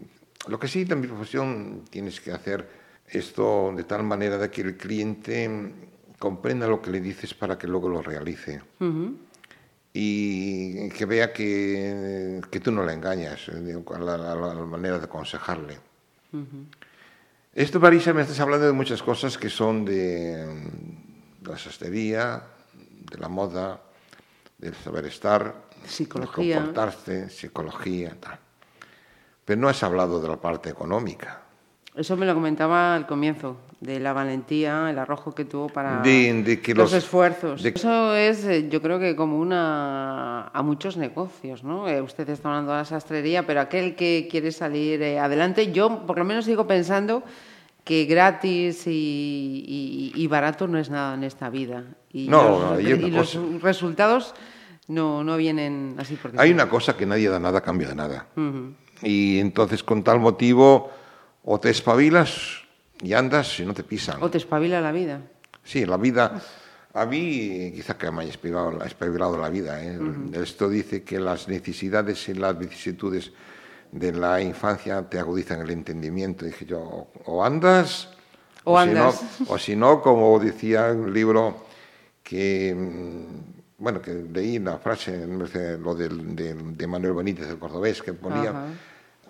lo 0.48 0.60
que 0.60 0.68
sí, 0.68 0.86
en 0.90 1.00
mi 1.00 1.08
profesión 1.08 1.84
tienes 1.90 2.20
que 2.20 2.32
hacer 2.32 2.68
esto 3.08 3.74
de 3.76 3.84
tal 3.84 4.04
manera 4.04 4.38
de 4.38 4.50
que 4.50 4.62
el 4.62 4.78
cliente 4.78 5.50
comprenda 6.20 6.68
lo 6.68 6.82
que 6.82 6.92
le 6.92 7.00
dices 7.00 7.34
para 7.34 7.58
que 7.58 7.68
luego 7.68 7.88
lo 7.90 8.02
realice. 8.02 8.62
Y 9.94 10.90
que 10.90 11.06
vea 11.06 11.34
que, 11.34 12.42
que 12.50 12.60
tú 12.62 12.72
no 12.72 12.86
le 12.86 12.94
engañas, 12.94 13.50
eh, 13.50 13.84
la, 14.00 14.18
la, 14.18 14.36
la, 14.36 14.54
manera 14.54 14.98
de 14.98 15.06
aconsejarle. 15.06 15.80
Esto, 17.54 17.80
Marisa, 17.82 18.14
me 18.14 18.22
estás 18.22 18.40
hablando 18.40 18.68
de 18.68 18.72
muchas 18.72 19.04
cosas 19.04 19.38
que 19.38 19.50
son 19.50 19.84
de, 19.84 20.48
la 21.42 21.58
sastrería, 21.58 22.44
de 23.12 23.18
la 23.18 23.28
moda, 23.28 23.82
del 24.58 24.76
saber 24.76 25.06
estar, 25.06 25.56
psicología. 25.86 26.56
de 26.56 26.62
comportarse, 26.62 27.30
psicología, 27.30 28.16
tal. 28.20 28.40
Pero 29.44 29.60
no 29.60 29.70
has 29.70 29.82
hablado 29.84 30.22
de 30.22 30.28
la 30.28 30.38
parte 30.38 30.70
económica. 30.70 31.42
Eso 31.96 32.16
me 32.16 32.26
lo 32.26 32.34
comentaba 32.34 32.96
al 32.96 33.06
comienzo, 33.06 33.58
de 33.82 34.00
la 34.00 34.14
valentía, 34.14 34.90
el 34.92 34.98
arrojo 34.98 35.34
que 35.34 35.44
tuvo 35.44 35.68
para 35.68 36.02
los, 36.04 36.94
esfuerzos. 36.94 37.66
Eso 37.66 38.16
es, 38.16 38.46
eh, 38.46 38.70
yo 38.70 38.82
creo 38.82 38.98
que 38.98 39.16
como 39.16 39.40
una 39.40 40.48
a 40.48 40.62
muchos 40.62 40.96
negocios, 40.96 41.64
¿no? 41.64 41.90
Eh, 41.90 42.00
usted 42.02 42.30
está 42.30 42.48
hablando 42.48 42.72
de 42.72 42.78
la 42.78 42.86
sastrería, 42.86 43.46
pero 43.46 43.60
aquel 43.60 43.96
que 43.96 44.28
quiere 44.32 44.52
salir 44.54 45.02
eh, 45.02 45.20
adelante, 45.20 45.72
yo 45.74 46.06
por 46.06 46.18
lo 46.18 46.24
menos 46.24 46.46
sigo 46.46 46.66
pensando 46.66 47.24
que 47.84 48.06
gratis 48.06 48.84
y, 48.86 50.28
barato 50.30 50.68
no 50.68 50.78
es 50.78 50.90
nada 50.90 51.16
en 51.16 51.24
esta 51.24 51.50
vida. 51.50 51.84
Y 52.12 52.28
no, 52.28 52.76
los, 52.76 52.82
y 52.82 53.12
los 53.12 53.62
resultados 53.62 54.34
no, 54.88 55.24
no 55.24 55.38
vienen 55.38 55.96
así 55.98 56.18
porque 56.22 56.38
Hay 56.40 56.52
una 56.52 56.70
cosa 56.70 56.96
que 56.96 57.06
nadie 57.06 57.30
da 57.30 57.40
nada 57.40 57.60
a 57.60 57.62
cambio 57.62 57.88
de 57.88 57.96
nada. 57.96 58.28
Y 59.02 59.40
entonces, 59.40 59.84
con 59.84 60.04
tal 60.04 60.20
motivo 60.20 60.92
o 61.44 61.60
te 61.60 61.70
espabilas 61.70 62.62
y 63.02 63.14
andas 63.14 63.60
y 63.60 63.66
no 63.66 63.74
te 63.74 63.84
pisan. 63.84 64.22
O 64.22 64.30
te 64.30 64.38
espabila 64.38 64.82
la 64.82 64.92
vida. 64.92 65.22
Sí, 65.64 65.86
la 65.86 65.98
vida. 65.98 66.42
A 66.94 67.06
mí, 67.06 67.72
quizá 67.74 67.98
que 67.98 68.12
me 68.12 68.24
haya 68.24 68.32
espabilado, 68.32 69.38
la 69.38 69.50
vida. 69.50 69.82
¿eh? 69.84 69.98
Esto 70.34 70.70
dice 70.70 71.04
que 71.04 71.20
las 71.20 71.48
necesidades 71.48 72.28
y 72.28 72.34
las 72.34 72.58
vicisitudes 72.58 73.32
de 73.92 74.14
la 74.14 74.42
infancia 74.42 75.08
te 75.10 75.20
agudizan 75.20 75.62
el 75.62 75.72
entendimiento. 75.72 76.46
Dije 76.46 76.66
yo, 76.66 77.08
o 77.26 77.44
andas, 77.44 78.10
o, 78.64 78.78
andas. 78.78 79.16
Si 79.16 79.44
no, 79.44 79.52
o 79.52 79.58
si 79.58 79.76
no, 79.76 80.02
como 80.02 80.40
decía 80.40 80.92
un 80.92 81.14
libro 81.14 81.66
que, 82.24 82.74
mm, 82.76 83.84
bueno, 83.84 84.02
que 84.02 84.14
leí 84.14 84.60
la 84.60 84.78
frase, 84.78 85.28
lo 85.28 85.96
de, 85.96 86.10
de, 86.10 86.88
Manuel 86.88 87.14
Benítez, 87.14 87.50
el 87.50 87.60
cordobés, 87.60 88.02
que 88.02 88.14
ponía 88.14 88.54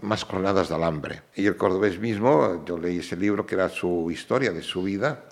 más 0.02 0.26
coronadas 0.26 0.70
de 0.70 0.76
alambre. 0.76 1.22
Y 1.36 1.46
el 1.46 1.56
cordobés 1.56 2.00
mismo, 2.00 2.64
yo 2.66 2.78
leí 2.78 3.00
ese 3.00 3.16
libro 3.16 3.46
que 3.46 3.56
era 3.56 3.70
su 3.70 4.10
historia 4.12 4.52
de 4.52 4.62
su 4.62 4.84
vida, 4.84 5.26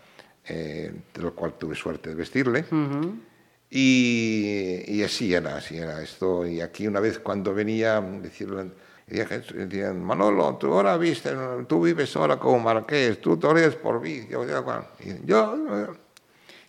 eh, 0.47 0.91
de 1.13 1.21
lo 1.21 1.35
cual 1.35 1.53
tuve 1.57 1.75
suerte 1.75 2.09
de 2.09 2.15
vestirle. 2.15 2.65
y, 3.69 4.83
y, 4.87 5.03
así 5.03 5.33
era, 5.33 5.57
así 5.57 5.77
era 5.77 6.01
esto. 6.01 6.47
Y 6.47 6.61
aquí 6.61 6.87
una 6.87 6.99
vez 6.99 7.19
cuando 7.19 7.53
venía, 7.53 7.99
decirle, 8.01 8.71
decían, 9.09 10.03
Manolo, 10.03 10.55
tú 10.55 10.73
ahora 10.73 10.97
viste, 10.97 11.31
tú 11.67 11.81
vives 11.81 12.15
ahora 12.15 12.37
como 12.37 12.59
marqués, 12.59 13.19
tú 13.19 13.37
toreas 13.37 13.75
por 13.75 13.99
mí. 14.01 14.27
Yo, 14.29 14.43
y 14.43 15.25
yo, 15.25 15.55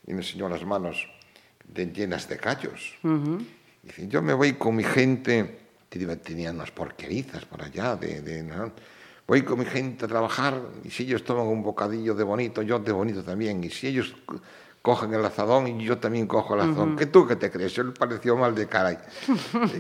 y 0.07 0.12
me 0.12 0.20
enseñó 0.20 0.48
las 0.48 0.64
manos 0.64 1.07
llenas 1.74 2.29
de 2.29 2.37
callos. 2.37 2.98
Dice, 3.83 4.09
yo 4.09 4.22
me 4.22 4.35
voy 4.35 4.55
con 4.55 4.76
mi 4.76 4.85
gente, 4.85 5.59
tenían 5.88 6.57
unas 6.57 6.70
porquerizas 6.70 7.44
por 7.44 7.62
allá, 7.62 7.96
de, 7.96 8.42
voy 9.26 9.42
con 9.42 9.59
mi 9.61 9.64
gente 9.64 10.07
a 10.07 10.09
trabajar 10.09 10.61
y 10.83 10.90
si 10.90 11.05
ellos 11.05 11.22
toman 11.22 11.46
un 11.46 11.62
bocadillo 11.62 12.14
de 12.14 12.24
bonito, 12.24 12.62
yo 12.62 12.79
de 12.79 12.92
bonito 12.92 13.22
también. 13.22 13.62
Y 13.62 13.70
si 13.70 13.87
ellos 13.87 14.14
cogen 14.82 15.12
el 15.12 15.24
azadón 15.24 15.66
y 15.66 15.84
yo 15.84 15.98
también 15.98 16.26
cojo 16.26 16.54
el 16.54 16.60
azadón. 16.60 16.96
¿Qué 16.96 17.06
tú 17.06 17.26
qué 17.26 17.36
te 17.36 17.50
crees? 17.50 17.76
Él 17.78 17.92
pareció 17.92 18.36
mal 18.36 18.54
de 18.54 18.66
cara. 18.66 18.98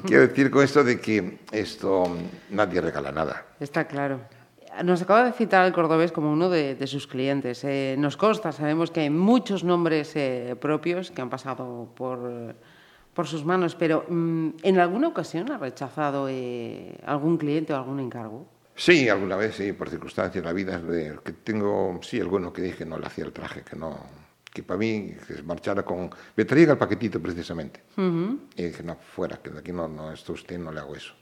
Quiero 0.06 0.26
decir 0.26 0.50
con 0.50 0.62
esto 0.62 0.84
de 0.84 1.00
que 1.00 1.38
esto 1.52 2.16
nadie 2.50 2.80
regala 2.80 3.10
nada. 3.10 3.46
Está 3.58 3.86
claro. 3.86 4.20
Nos 4.84 5.02
acaba 5.02 5.24
de 5.24 5.32
citar 5.32 5.66
el 5.66 5.72
cordobés 5.72 6.12
como 6.12 6.30
uno 6.30 6.48
de, 6.48 6.86
sus 6.86 7.06
clientes. 7.06 7.64
Eh, 7.64 7.96
nos 7.98 8.16
consta, 8.16 8.52
sabemos 8.52 8.90
que 8.90 9.00
hay 9.00 9.10
muchos 9.10 9.64
nombres 9.64 10.14
eh, 10.14 10.54
propios 10.60 11.10
que 11.10 11.20
han 11.22 11.28
pasado 11.28 11.88
por, 11.96 12.54
por 13.12 13.26
sus 13.26 13.44
manos, 13.44 13.74
pero 13.74 14.04
mm, 14.08 14.48
¿en 14.62 14.78
alguna 14.78 15.08
ocasión 15.08 15.50
ha 15.50 15.58
rechazado 15.58 16.28
eh, 16.28 16.96
algún 17.04 17.36
cliente 17.36 17.72
o 17.72 17.76
algún 17.76 17.98
encargo? 17.98 18.46
Sí, 18.76 19.08
alguna 19.08 19.36
vez, 19.36 19.56
sí, 19.56 19.72
por 19.72 19.90
circunstancias 19.90 20.42
de 20.42 20.48
la 20.48 20.54
vida. 20.54 20.80
Que 21.24 21.32
tengo, 21.32 21.98
sí, 22.02 22.20
alguno 22.20 22.52
que 22.52 22.62
dije 22.62 22.78
que 22.78 22.86
no 22.86 22.98
le 22.98 23.06
hacía 23.06 23.24
el 23.24 23.32
traje, 23.32 23.62
que 23.62 23.76
no, 23.76 23.98
que 24.52 24.62
para 24.62 24.78
mí 24.78 25.14
que 25.26 25.42
marchara 25.42 25.82
con... 25.82 26.10
Me 26.36 26.44
traía 26.44 26.72
el 26.72 26.78
paquetito 26.78 27.20
precisamente. 27.20 27.80
Y 27.96 28.62
dije, 28.62 28.82
no, 28.82 28.96
fuera, 28.96 29.36
que 29.36 29.50
de 29.50 29.60
aquí 29.60 29.72
no, 29.72 29.88
no, 29.88 30.12
esto 30.12 30.32
usted 30.32 30.58
no 30.58 30.72
le 30.72 30.80
hago 30.80 30.96
eso. 30.96 31.14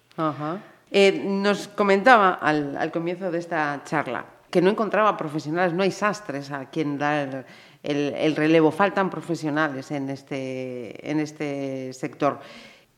Eh, 0.91 1.23
nos 1.25 1.69
comentaba 1.69 2.35
al, 2.35 2.77
al, 2.77 2.91
comienzo 2.91 3.31
de 3.31 3.39
esta 3.39 3.83
charla 3.85 4.25
que 4.51 4.63
no 4.63 4.71
encontraba 4.71 5.17
profesionales, 5.17 5.75
no 5.75 5.83
hay 5.83 5.91
sastres 5.91 6.51
a 6.51 6.71
quien 6.71 6.97
dar 6.97 7.45
el, 7.83 8.15
el, 8.15 8.35
relevo, 8.35 8.71
faltan 8.71 9.11
profesionales 9.11 9.91
en 9.91 10.09
este, 10.09 11.11
en 11.11 11.21
este 11.21 11.93
sector. 11.93 12.41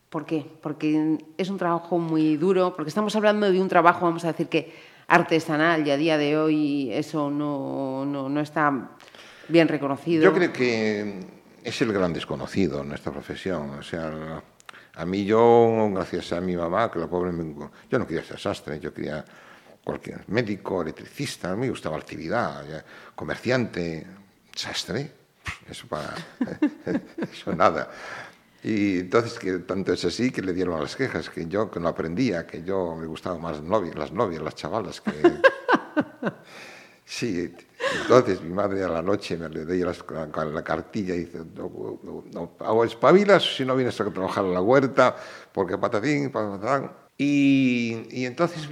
¿Por 0.09 0.25
qué? 0.25 0.45
Porque 0.61 1.17
es 1.37 1.49
un 1.49 1.57
trabajo 1.57 1.97
muy 1.97 2.37
duro, 2.37 2.73
porque 2.75 2.89
estamos 2.89 3.15
hablando 3.15 3.51
de 3.51 3.61
un 3.61 3.67
trabajo, 3.67 4.05
vamos 4.05 4.23
a 4.23 4.31
decir 4.31 4.47
que 4.47 4.73
artesanal, 5.07 5.85
y 5.85 5.91
a 5.91 5.97
día 5.97 6.17
de 6.17 6.37
hoy 6.37 6.89
eso 6.93 7.29
no, 7.29 8.05
no, 8.05 8.29
no 8.29 8.39
está 8.39 8.91
bien 9.47 9.67
reconocido. 9.67 10.23
Yo 10.23 10.33
creo 10.33 10.51
que 10.51 11.19
es 11.63 11.81
el 11.81 11.93
gran 11.93 12.13
desconocido 12.13 12.81
en 12.81 12.89
nuestra 12.89 13.11
profesión. 13.11 13.71
O 13.71 13.83
sea, 13.83 14.41
a 14.95 15.05
mí 15.05 15.25
yo, 15.25 15.89
gracias 15.93 16.33
a 16.33 16.41
mi 16.41 16.55
mamá, 16.55 16.91
que 16.91 16.99
la 16.99 17.07
pobre, 17.07 17.31
yo 17.89 17.99
no 17.99 18.07
quería 18.07 18.23
ser 18.23 18.39
sastre, 18.39 18.79
yo 18.79 18.93
quería 18.93 19.23
cualquier 19.83 20.23
médico, 20.27 20.81
electricista, 20.81 21.55
me 21.55 21.69
gustaba 21.69 21.97
actividad, 21.97 22.85
comerciante, 23.15 24.05
sastre, 24.53 25.11
eso 25.69 25.87
para 25.87 26.13
eso 27.31 27.55
nada. 27.55 27.89
Y 28.63 28.99
entonces 28.99 29.39
que 29.39 29.59
tanto 29.59 29.91
es 29.91 30.05
así 30.05 30.31
que 30.31 30.41
le 30.43 30.53
dieron 30.53 30.79
las 30.79 30.95
quejas, 30.95 31.29
que 31.29 31.47
yo 31.47 31.71
que 31.71 31.79
no 31.79 31.87
aprendía, 31.87 32.45
que 32.45 32.63
yo 32.63 32.95
me 32.95 33.07
gustaban 33.07 33.41
más 33.41 33.61
novias, 33.61 33.95
las 33.95 34.11
novias, 34.11 34.41
las 34.43 34.55
chavalas, 34.55 35.01
que 35.01 35.11
sí, 37.11 37.53
entonces 38.01 38.41
mi 38.41 38.53
madre 38.53 38.83
a 38.83 38.87
la 38.87 39.01
noche 39.01 39.35
me 39.37 39.49
le 39.49 39.65
dio 39.65 39.85
la, 39.85 40.45
la, 40.45 40.63
cartilla 40.63 41.13
y 41.13 41.25
dice, 41.25 41.39
no, 41.55 42.23
no, 42.31 42.51
hago 42.59 42.85
espabilas 42.85 43.57
si 43.57 43.65
no 43.65 43.75
vienes 43.75 43.99
a 43.99 44.05
trabajar 44.05 44.45
en 44.45 44.53
la 44.53 44.61
huerta, 44.61 45.15
porque 45.51 45.77
patatín, 45.77 46.31
patatán. 46.31 46.91
Y, 47.17 48.07
y 48.11 48.25
entonces, 48.25 48.67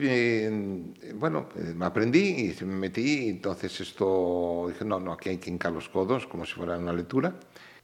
bueno, 1.15 1.49
me 1.75 1.85
aprendí 1.85 2.55
y 2.59 2.65
me 2.65 2.75
metí, 2.75 3.25
y 3.25 3.29
entonces 3.29 3.79
esto, 3.81 4.67
dije, 4.69 4.85
no, 4.85 4.99
no, 5.01 5.13
aquí 5.13 5.29
hay 5.29 5.37
que 5.37 5.49
hincar 5.49 5.73
los 5.73 5.89
codos 5.89 6.25
como 6.25 6.45
si 6.45 6.53
fuera 6.53 6.77
una 6.77 6.93
lectura. 6.93 7.35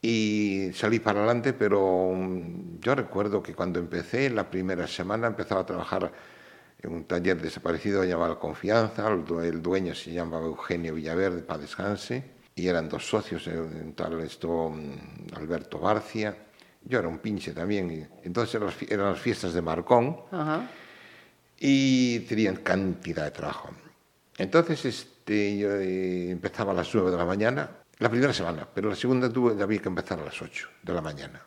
Y 0.01 0.69
salí 0.73 0.99
para 0.99 1.19
adelante, 1.19 1.53
pero 1.53 2.13
mm, 2.15 2.79
yo 2.79 2.95
recuerdo 2.95 3.43
que 3.43 3.53
cuando 3.53 3.79
empecé, 3.79 4.29
la 4.29 4.49
primera 4.49 4.87
semana, 4.87 5.27
empezaba 5.27 5.61
a 5.61 5.65
trabajar 5.65 6.11
un 6.87 7.05
taller 7.05 7.41
desaparecido 7.41 8.03
llamado 8.03 8.39
Confianza, 8.39 9.07
el 9.09 9.61
dueño 9.61 9.95
se 9.95 10.11
llamaba 10.11 10.45
Eugenio 10.45 10.93
Villaverde, 10.93 11.41
para 11.41 11.59
descanse, 11.59 12.23
y 12.55 12.67
eran 12.67 12.89
dos 12.89 13.07
socios, 13.07 13.47
en 13.47 13.93
tal 13.93 14.19
esto 14.21 14.73
Alberto 15.35 15.79
Barcia, 15.79 16.35
yo 16.83 16.99
era 16.99 17.07
un 17.07 17.19
pinche 17.19 17.53
también, 17.53 18.09
entonces 18.23 18.61
eran 18.89 19.11
las 19.11 19.19
fiestas 19.19 19.53
de 19.53 19.61
Marcón, 19.61 20.17
y 21.57 22.19
tenían 22.21 22.57
cantidad 22.57 23.23
de 23.23 23.31
trabajo. 23.31 23.69
Entonces 24.37 24.83
este, 24.85 25.57
yo 25.57 25.71
eh, 25.75 26.29
empezaba 26.31 26.73
a 26.73 26.75
las 26.75 26.93
nueve 26.93 27.11
de 27.11 27.17
la 27.17 27.25
mañana, 27.25 27.69
la 27.99 28.09
primera 28.09 28.33
semana, 28.33 28.67
pero 28.73 28.89
la 28.89 28.95
segunda 28.95 29.31
tuve, 29.31 29.61
había 29.61 29.81
que 29.81 29.87
empezar 29.87 30.19
a 30.19 30.25
las 30.25 30.41
ocho 30.41 30.67
de 30.83 30.93
la 30.93 31.01
mañana 31.01 31.41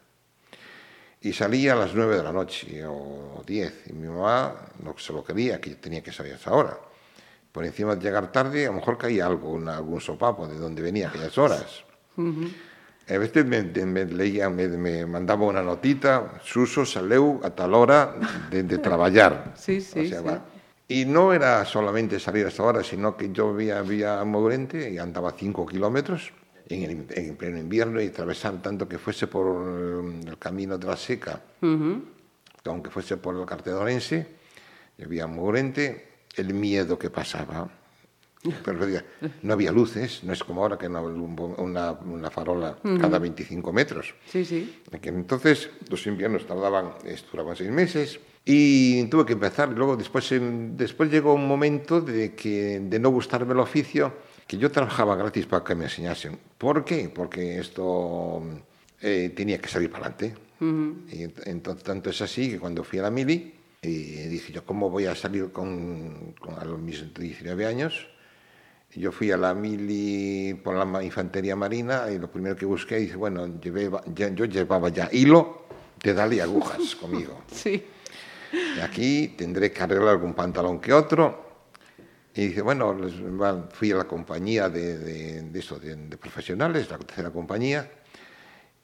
y 1.20 1.32
salía 1.32 1.72
a 1.72 1.76
las 1.76 1.94
nueve 1.94 2.16
de 2.16 2.22
la 2.22 2.32
noche 2.32 2.84
o 2.86 3.42
diez 3.46 3.84
y 3.88 3.92
mi 3.92 4.06
mamá 4.08 4.54
no 4.82 4.94
se 4.98 5.12
lo 5.12 5.24
quería, 5.24 5.60
que 5.60 5.74
tenía 5.76 6.02
que 6.02 6.12
salir 6.12 6.34
a 6.34 6.36
esa 6.36 6.52
hora. 6.52 6.78
Por 7.50 7.64
encima 7.64 7.96
de 7.96 8.02
llegar 8.02 8.30
tarde, 8.30 8.66
a 8.66 8.68
lo 8.68 8.76
mejor 8.76 8.98
caía 8.98 9.26
algo, 9.26 9.50
una, 9.50 9.76
algún 9.76 10.00
sopapo 10.00 10.46
de 10.46 10.58
donde 10.58 10.82
venía 10.82 11.08
aquellas 11.08 11.36
horas. 11.38 11.84
A 12.16 13.18
veces 13.18 13.46
me, 13.46 13.62
me 13.62 14.04
leía, 14.04 14.50
me, 14.50 14.68
me, 14.68 15.06
mandaba 15.06 15.46
una 15.46 15.62
notita, 15.62 16.40
Suso, 16.44 16.84
saleu 16.84 17.40
a 17.42 17.50
tal 17.50 17.74
hora 17.74 18.14
de, 18.50 18.62
de 18.62 18.78
trabajar. 18.78 19.54
Sí, 19.56 19.80
sí, 19.80 20.00
o 20.00 20.08
sea, 20.08 20.20
sí. 20.22 20.58
Y 20.90 21.04
no 21.04 21.32
era 21.32 21.64
solamente 21.64 22.18
salir 22.20 22.46
a 22.46 22.48
esa 22.48 22.62
hora, 22.62 22.82
sino 22.82 23.16
que 23.16 23.30
yo 23.30 23.54
vivía 23.54 24.22
en 24.22 24.28
Mourente 24.28 24.90
y 24.90 24.98
andaba 24.98 25.32
cinco 25.36 25.66
kilómetros 25.66 26.32
en, 26.68 26.82
el, 26.82 27.06
en 27.10 27.36
pleno 27.36 27.58
invierno 27.58 28.00
y 28.00 28.06
atravesar 28.06 28.60
tanto 28.62 28.88
que 28.88 28.98
fuese 28.98 29.26
por 29.26 29.46
el, 29.46 30.28
el 30.28 30.38
camino 30.38 30.78
de 30.78 30.86
la 30.86 30.96
seca, 30.96 31.40
uh 31.62 31.66
-huh. 31.66 32.02
aunque 32.66 32.90
fuese 32.90 33.16
por 33.16 33.34
el 33.36 33.46
Cartedorense, 33.46 34.26
había 35.02 35.26
Morente, 35.26 36.08
el 36.36 36.52
miedo 36.54 36.98
que 36.98 37.10
pasaba. 37.10 37.68
Pero 38.64 38.86
no 39.42 39.52
había 39.52 39.72
luces, 39.72 40.22
no 40.22 40.32
es 40.32 40.44
como 40.44 40.62
ahora 40.62 40.78
que 40.78 40.88
no, 40.88 41.02
una, 41.02 41.92
una 41.92 42.30
farola 42.30 42.78
uh 42.84 42.88
-huh. 42.88 43.00
cada 43.00 43.18
25 43.18 43.72
metros. 43.72 44.14
Sí, 44.30 44.44
sí. 44.44 44.80
Entonces 45.02 45.70
los 45.90 46.06
inviernos 46.06 46.46
tardaban, 46.46 46.94
duraban 47.32 47.56
seis 47.56 47.70
meses 47.70 48.20
y 48.44 49.04
tuve 49.08 49.26
que 49.26 49.32
empezar. 49.32 49.70
Luego 49.70 49.96
después, 49.96 50.32
después 50.76 51.10
llegó 51.10 51.34
un 51.34 51.48
momento 51.48 52.00
de, 52.00 52.34
que, 52.34 52.78
de 52.80 52.98
no 53.00 53.10
gustarme 53.10 53.54
el 53.54 53.60
oficio 53.60 54.12
que 54.48 54.56
yo 54.56 54.72
trabajaba 54.72 55.14
gratis 55.14 55.44
para 55.46 55.62
que 55.62 55.74
me 55.74 55.84
enseñasen. 55.84 56.38
¿Por 56.56 56.82
qué? 56.82 57.12
Porque 57.14 57.58
esto 57.58 58.42
eh, 59.00 59.30
tenía 59.36 59.58
que 59.58 59.68
salir 59.68 59.90
para 59.90 60.06
adelante. 60.06 60.34
Uh 60.60 60.64
-huh. 60.64 60.94
Y 61.12 61.50
entonces, 61.50 61.84
tanto 61.84 62.08
es 62.08 62.20
así 62.22 62.52
que 62.52 62.58
cuando 62.58 62.82
fui 62.82 62.98
a 62.98 63.02
la 63.02 63.10
mili, 63.10 63.54
y 63.82 63.88
dije 64.26 64.54
yo, 64.54 64.64
¿cómo 64.64 64.88
voy 64.88 65.04
a 65.04 65.14
salir 65.14 65.52
con, 65.52 66.34
con 66.40 66.58
a 66.58 66.64
los 66.64 66.80
mis 66.80 67.12
19 67.12 67.66
años? 67.66 68.08
Yo 68.94 69.12
fui 69.12 69.30
a 69.30 69.36
la 69.36 69.52
mili 69.52 70.54
por 70.54 70.74
la 70.74 71.04
infantería 71.04 71.54
marina 71.54 72.10
y 72.10 72.18
lo 72.18 72.30
primero 72.30 72.56
que 72.56 72.64
busqué, 72.64 72.96
dice, 72.96 73.16
bueno, 73.16 73.60
llevé, 73.60 73.90
ya, 74.14 74.30
yo 74.30 74.46
llevaba 74.46 74.88
ya 74.88 75.10
hilo 75.12 75.66
de 76.02 76.14
darle 76.14 76.40
agujas 76.40 76.96
conmigo. 77.00 77.42
Sí. 77.52 77.84
Y 78.50 78.80
aquí 78.80 79.34
tendré 79.36 79.70
que 79.70 79.82
arreglar 79.82 80.08
algún 80.08 80.32
pantalón 80.32 80.80
que 80.80 80.94
otro 80.94 81.47
y 82.38 82.46
dice, 82.46 82.62
bueno, 82.62 82.96
fui 83.72 83.90
a 83.90 83.96
la 83.96 84.04
compañía 84.04 84.68
de, 84.68 84.96
de, 84.96 85.42
de, 85.42 85.58
eso, 85.58 85.76
de, 85.80 85.96
de 85.96 86.16
profesionales, 86.16 86.88
la 86.88 86.96
tercera 86.96 87.30
compañía, 87.30 87.90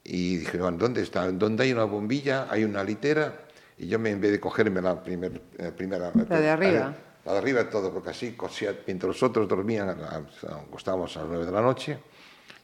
y 0.02 0.38
dije, 0.38 0.58
bueno, 0.58 0.76
¿dónde 0.76 1.02
está? 1.02 1.30
¿Dónde 1.30 1.62
hay 1.62 1.72
una 1.72 1.84
bombilla? 1.84 2.48
Hay 2.50 2.64
una 2.64 2.82
litera, 2.82 3.42
y 3.78 3.86
yo 3.86 4.00
me, 4.00 4.10
en 4.10 4.20
vez 4.20 4.32
de 4.32 4.40
cogerme 4.40 4.82
la, 4.82 5.00
primer, 5.00 5.40
primera... 5.76 6.10
La 6.28 6.40
de 6.40 6.50
arriba. 6.50 6.96
La, 7.24 7.32
de 7.34 7.38
arriba 7.38 7.70
todo, 7.70 7.92
porque 7.92 8.10
así, 8.10 8.32
cosía, 8.32 8.76
mientras 8.88 9.06
los 9.06 9.22
otros 9.22 9.46
dormían, 9.46 9.88
acostábamos 9.88 11.16
a 11.16 11.20
las 11.20 11.28
nueve 11.28 11.46
de 11.46 11.52
la 11.52 11.62
noche, 11.62 11.96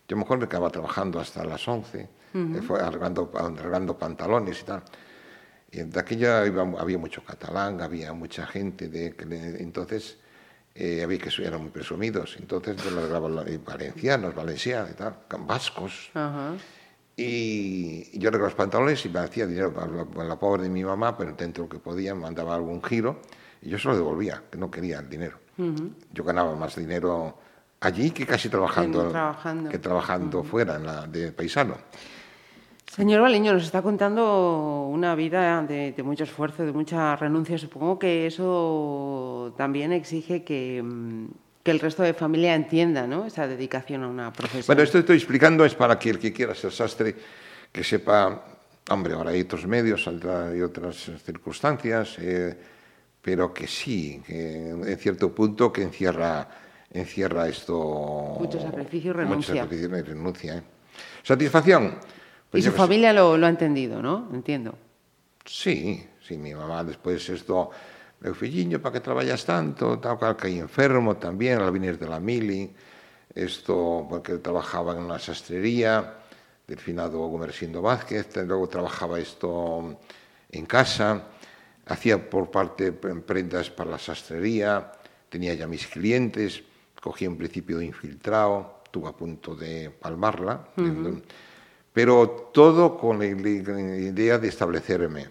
yo 0.08 0.16
mejor 0.16 0.40
me 0.40 0.48
quedaba 0.48 0.70
trabajando 0.70 1.20
hasta 1.20 1.44
las 1.44 1.68
once, 1.68 2.08
uh 2.34 2.36
-huh. 2.36 2.62
fue 2.62 2.80
arreglando, 2.80 3.30
arreglando 3.36 3.96
pantalones 3.96 4.60
y 4.60 4.64
tal. 4.64 4.82
Y 5.70 5.82
de 5.82 6.00
aquella 6.00 6.44
iba, 6.46 6.62
había 6.80 6.98
mucho 6.98 7.22
catalán, 7.24 7.80
había 7.80 8.12
mucha 8.12 8.44
gente, 8.44 8.88
de, 8.88 9.14
entonces 9.60 10.18
eh, 10.74 11.02
había 11.02 11.18
que 11.18 11.30
eran 11.42 11.62
muy 11.62 11.70
presumidos, 11.70 12.36
entonces 12.38 12.76
yo 12.76 12.90
lo 12.90 13.08
grababa 13.08 13.44
valencianos, 13.64 14.34
valencianos 14.34 14.90
y 14.90 14.94
tal, 14.94 15.16
vascos. 15.46 16.10
Uh 16.14 16.18
-huh. 16.18 16.58
Y 17.16 18.18
yo 18.18 18.28
arreglaba 18.28 18.48
los 18.48 18.54
pantalones 18.54 19.04
y 19.04 19.10
me 19.10 19.18
hacía 19.18 19.46
dinero 19.46 19.74
para 19.74 19.88
la, 19.88 20.04
para 20.06 20.28
la, 20.28 20.38
pobre 20.38 20.62
de 20.62 20.70
mi 20.70 20.82
mamá, 20.82 21.18
pero 21.18 21.34
dentro 21.34 21.64
de 21.64 21.68
lo 21.68 21.72
que 21.74 21.78
podía, 21.78 22.14
mandaba 22.14 22.54
algún 22.54 22.82
giro. 22.82 23.20
Y 23.60 23.68
yo 23.68 23.78
se 23.78 23.88
lo 23.88 23.94
devolvía, 23.94 24.42
que 24.50 24.56
no 24.56 24.70
quería 24.70 25.00
el 25.00 25.08
dinero. 25.10 25.38
Yo 26.14 26.24
ganaba 26.24 26.54
más 26.54 26.76
dinero 26.76 27.36
allí 27.80 28.12
que 28.12 28.24
casi 28.24 28.48
trabajando, 28.48 29.10
trabajando. 29.10 29.68
que 29.68 29.78
trabajando 29.78 30.42
fuera, 30.42 30.76
en 30.76 30.86
la, 30.86 31.06
de 31.06 31.32
paisano. 31.32 31.76
Señor 32.90 33.20
Baliño, 33.20 33.52
nos 33.52 33.62
está 33.62 33.82
contando 33.82 34.88
una 34.90 35.14
vida 35.14 35.62
de, 35.62 35.94
mucho 36.02 36.24
esfuerzo, 36.24 36.66
de 36.66 36.72
mucha 36.72 37.14
renuncia. 37.14 37.56
Supongo 37.56 38.00
que 38.00 38.26
eso 38.26 39.54
también 39.56 39.92
exige 39.92 40.42
que, 40.42 40.82
mm, 40.82 41.26
que, 41.62 41.70
el 41.70 41.78
resto 41.78 42.02
de 42.02 42.14
familia 42.14 42.52
entienda 42.56 43.06
¿no? 43.06 43.26
esa 43.26 43.46
dedicación 43.46 44.02
a 44.02 44.08
una 44.08 44.32
profesión. 44.32 44.64
Bueno, 44.66 44.82
esto 44.82 44.94
que 44.94 45.02
estoy 45.02 45.16
explicando 45.18 45.64
es 45.64 45.76
para 45.76 46.00
que 46.00 46.10
el 46.10 46.18
que 46.18 46.32
quiera 46.32 46.52
ser 46.52 46.72
sastre, 46.72 47.14
que 47.70 47.84
sepa, 47.84 48.44
hombre, 48.90 49.14
ahora 49.14 49.30
hay 49.30 49.42
otros 49.42 49.68
medios, 49.68 50.08
hay 50.08 50.60
otras 50.60 51.12
circunstancias, 51.24 52.16
eh, 52.18 52.58
pero 53.22 53.54
que 53.54 53.68
sí, 53.68 54.20
que 54.26 54.70
en 54.70 54.98
cierto 54.98 55.32
punto 55.32 55.72
que 55.72 55.82
encierra, 55.82 56.48
encierra 56.92 57.46
esto... 57.46 58.36
Mucho 58.40 58.60
sacrificio 58.60 59.10
y 59.10 59.14
renuncia. 59.14 59.36
Mucho 59.36 59.62
sacrificio 59.62 59.96
y 59.96 60.02
renuncia. 60.02 60.56
¿eh? 60.56 60.62
Satisfacción. 61.22 61.94
Pues 62.50 62.64
y 62.64 62.66
su 62.66 62.72
familia 62.72 63.12
lo, 63.12 63.36
lo, 63.36 63.46
ha 63.46 63.48
entendido, 63.48 64.02
¿no? 64.02 64.28
Entiendo. 64.32 64.74
Sí, 65.44 66.04
sí, 66.20 66.36
mi 66.36 66.52
mamá 66.52 66.82
después 66.82 67.28
esto, 67.30 67.70
meu 68.20 68.34
filliño, 68.34 68.82
para 68.82 68.98
que 68.98 69.00
traballas 69.00 69.46
tanto, 69.46 69.98
tal 70.02 70.18
cual 70.18 70.34
caí 70.36 70.58
enfermo 70.58 71.16
también 71.16 71.62
al 71.62 71.70
venir 71.70 71.96
de 71.96 72.08
la 72.10 72.18
mili, 72.18 72.68
esto 73.34 74.06
porque 74.10 74.38
trabajaba 74.38 74.98
en 74.98 75.06
una 75.06 75.18
sastrería 75.18 76.18
del 76.66 76.78
finado 76.78 77.18
Gomersindo 77.30 77.80
Vázquez, 77.80 78.34
luego 78.42 78.66
trabajaba 78.68 79.18
esto 79.20 79.98
en 80.50 80.66
casa, 80.66 81.30
hacía 81.86 82.18
por 82.18 82.50
parte 82.50 82.90
prendas 82.92 83.70
para 83.70 83.90
la 83.90 83.98
sastrería, 83.98 84.90
tenía 85.28 85.54
ya 85.54 85.68
mis 85.68 85.86
clientes, 85.86 86.62
cogí 87.00 87.26
un 87.26 87.38
principio 87.38 87.78
de 87.78 87.86
infiltrado, 87.86 88.82
estuve 88.84 89.08
a 89.08 89.12
punto 89.12 89.54
de 89.54 89.90
palmarla, 89.90 90.66
uh 90.76 90.82
-huh 90.82 91.22
pero 91.92 92.50
todo 92.52 92.96
con 92.96 93.18
la 93.18 93.26
idea 93.26 94.38
de 94.38 94.48
establecerme. 94.48 95.28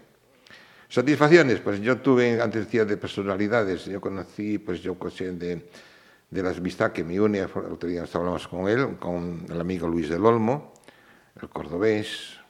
Satisfacciones, 0.88 1.60
pues 1.60 1.80
yo 1.80 1.98
tuve, 1.98 2.40
antes 2.40 2.64
decía, 2.64 2.84
de 2.84 2.96
personalidades, 2.96 3.84
yo 3.84 4.00
conocí, 4.00 4.58
pues 4.58 4.82
yo 4.82 4.96
de, 5.18 5.68
de 6.30 6.42
las 6.42 6.58
amistades 6.58 6.92
que 6.94 7.04
me 7.04 7.20
une, 7.20 7.38
el 7.38 7.72
otro 7.72 7.88
día 7.88 8.04
estábamos 8.04 8.48
con 8.48 8.68
él, 8.68 8.96
con 8.98 9.46
el 9.48 9.60
amigo 9.60 9.86
Luis 9.86 10.08
del 10.08 10.26
Olmo, 10.26 10.74
el 11.40 11.48
cordobés, 11.48 12.40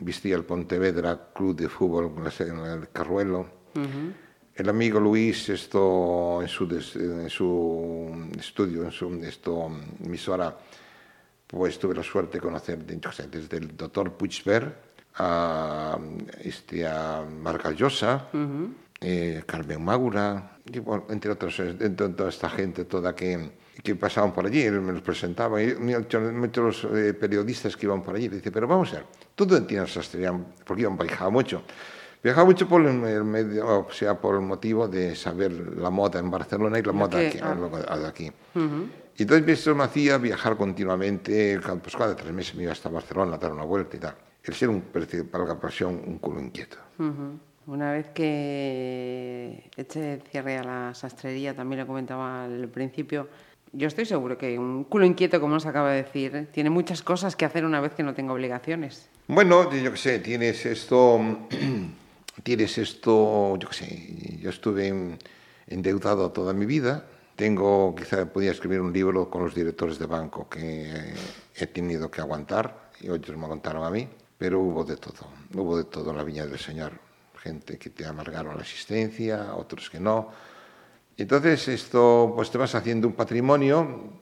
vistía 0.00 0.36
el 0.36 0.44
Pontevedra 0.44 1.28
Club 1.34 1.56
de 1.56 1.68
Fútbol 1.68 2.12
en 2.38 2.58
el 2.58 2.88
Carruelo, 2.88 3.40
uh 3.74 3.78
-huh. 3.78 4.12
el 4.56 4.68
amigo 4.68 4.98
Luis 4.98 5.48
esto 5.50 6.40
en 6.40 6.48
su, 6.48 6.64
en 6.64 7.28
su 7.28 8.30
estudio, 8.38 8.84
en 8.84 8.92
su 8.92 9.12
esto, 9.22 9.70
emisora, 10.02 10.56
pues 11.50 11.78
tuve 11.78 11.94
la 11.94 12.02
suerte 12.02 12.38
de 12.38 12.40
conocer 12.40 12.78
desde 13.28 13.56
el 13.56 13.76
doctor 13.76 14.12
Puigvert 14.12 14.72
a, 15.16 15.98
este, 16.42 16.86
a 16.86 17.24
Marga 17.28 17.72
Llosa, 17.72 18.28
uh 18.32 18.36
-huh. 18.36 18.72
eh, 19.00 19.42
Carmen 19.44 19.84
Maura, 19.84 20.58
y, 20.72 20.78
bueno, 20.78 21.06
entre 21.10 21.32
otros, 21.32 21.58
entre 21.58 22.08
toda 22.10 22.28
esta 22.28 22.48
gente 22.48 22.84
toda 22.84 23.14
que, 23.16 23.50
que 23.82 23.96
pasaban 23.96 24.32
por 24.32 24.46
allí, 24.46 24.62
él 24.62 24.80
me 24.80 24.92
los 24.92 25.02
presentaba, 25.02 25.60
y 25.60 25.74
muchos 25.74 26.86
eh, 26.94 27.14
periodistas 27.14 27.76
que 27.76 27.86
iban 27.86 28.02
por 28.02 28.14
allí, 28.14 28.28
dice, 28.28 28.52
pero 28.52 28.68
vamos 28.68 28.92
a 28.92 28.98
ver, 28.98 29.06
¿tú 29.34 29.44
dónde 29.44 29.86
sastrería? 29.88 30.32
Porque 30.64 30.82
iban 30.82 30.96
viajaba 30.96 31.30
mucho. 31.30 31.62
Viajaba 32.22 32.44
mucho 32.46 32.68
por 32.68 32.84
el 32.86 33.24
medio, 33.24 33.86
o 33.88 33.92
sea, 33.92 34.20
por 34.20 34.34
el 34.34 34.42
motivo 34.42 34.86
de 34.88 35.16
saber 35.16 35.52
la 35.52 35.88
moda 35.90 36.18
en 36.20 36.30
Barcelona 36.30 36.78
y 36.78 36.82
la 36.82 36.92
moda 36.92 37.16
Okay, 37.18 37.26
aquí. 37.28 37.38
ah. 37.42 38.06
aquí. 38.08 38.32
Uh 38.54 38.58
-huh. 38.58 38.86
Y 39.16 39.22
entonces 39.22 39.58
esto 39.58 39.74
me 39.74 39.84
hacía 39.84 40.18
viajar 40.18 40.56
continuamente, 40.56 41.58
pues 41.82 41.96
cada 41.96 42.14
tres 42.16 42.32
meses 42.32 42.54
me 42.54 42.62
iba 42.64 42.72
hasta 42.72 42.88
Barcelona 42.88 43.34
a 43.34 43.38
dar 43.38 43.52
una 43.52 43.64
vuelta 43.64 43.96
y 43.96 44.00
tal. 44.00 44.14
El 44.42 44.54
ser 44.54 44.68
un, 44.68 44.82
para 45.30 45.44
la 45.46 45.58
pasión, 45.60 46.00
un 46.06 46.18
culo 46.18 46.40
inquieto. 46.40 46.76
Uh 46.98 47.04
-huh. 47.04 47.38
Una 47.66 47.92
vez 47.92 48.08
que 48.14 49.70
eche 49.76 50.20
cierre 50.30 50.58
a 50.58 50.64
la 50.64 50.94
sastrería, 50.94 51.54
también 51.54 51.80
lo 51.80 51.86
comentaba 51.86 52.44
al 52.44 52.68
principio, 52.68 53.28
yo 53.72 53.86
estoy 53.86 54.04
seguro 54.04 54.36
que 54.36 54.58
un 54.58 54.84
culo 54.84 55.04
inquieto, 55.04 55.40
como 55.40 55.54
nos 55.54 55.66
acaba 55.66 55.90
de 55.92 56.02
decir, 56.02 56.48
tiene 56.52 56.70
muchas 56.70 57.02
cosas 57.02 57.36
que 57.36 57.44
hacer 57.44 57.64
una 57.64 57.80
vez 57.80 57.92
que 57.94 58.02
no 58.02 58.14
tenga 58.14 58.32
obligaciones. 58.32 59.08
Bueno, 59.28 59.70
yo 59.72 59.92
qué 59.92 59.96
sé, 59.96 60.18
tienes 60.18 60.66
esto, 60.66 61.20
tienes 62.42 62.78
esto, 62.78 63.56
yo 63.56 63.68
qué 63.68 63.74
sé, 63.74 64.38
yo 64.40 64.50
estuve 64.50 65.18
endeudado 65.66 66.30
toda 66.30 66.52
mi 66.52 66.66
vida, 66.66 67.06
tengo, 67.36 67.94
quizá 67.94 68.26
podía 68.26 68.50
escribir 68.50 68.80
un 68.80 68.92
libro 68.92 69.30
con 69.30 69.44
los 69.44 69.54
directores 69.54 69.98
de 69.98 70.06
banco 70.06 70.48
que 70.48 71.14
he 71.54 71.66
tenido 71.66 72.10
que 72.10 72.20
aguantar 72.20 72.90
y 73.00 73.08
otros 73.08 73.36
me 73.36 73.44
aguantaron 73.44 73.84
a 73.84 73.90
mí, 73.90 74.08
pero 74.36 74.60
hubo 74.60 74.84
de 74.84 74.96
todo, 74.96 75.28
hubo 75.54 75.76
de 75.78 75.84
todo 75.84 76.10
en 76.10 76.16
la 76.16 76.24
Viña 76.24 76.46
del 76.46 76.58
Señor. 76.58 76.92
Gente 77.42 77.78
que 77.78 77.88
te 77.88 78.04
amargaron 78.04 78.56
la 78.56 78.62
existencia, 78.62 79.54
otros 79.54 79.88
que 79.88 79.98
no. 79.98 80.28
Entonces 81.16 81.68
esto, 81.68 82.34
pues 82.36 82.50
te 82.50 82.58
vas 82.58 82.74
haciendo 82.74 83.08
un 83.08 83.14
patrimonio. 83.14 84.12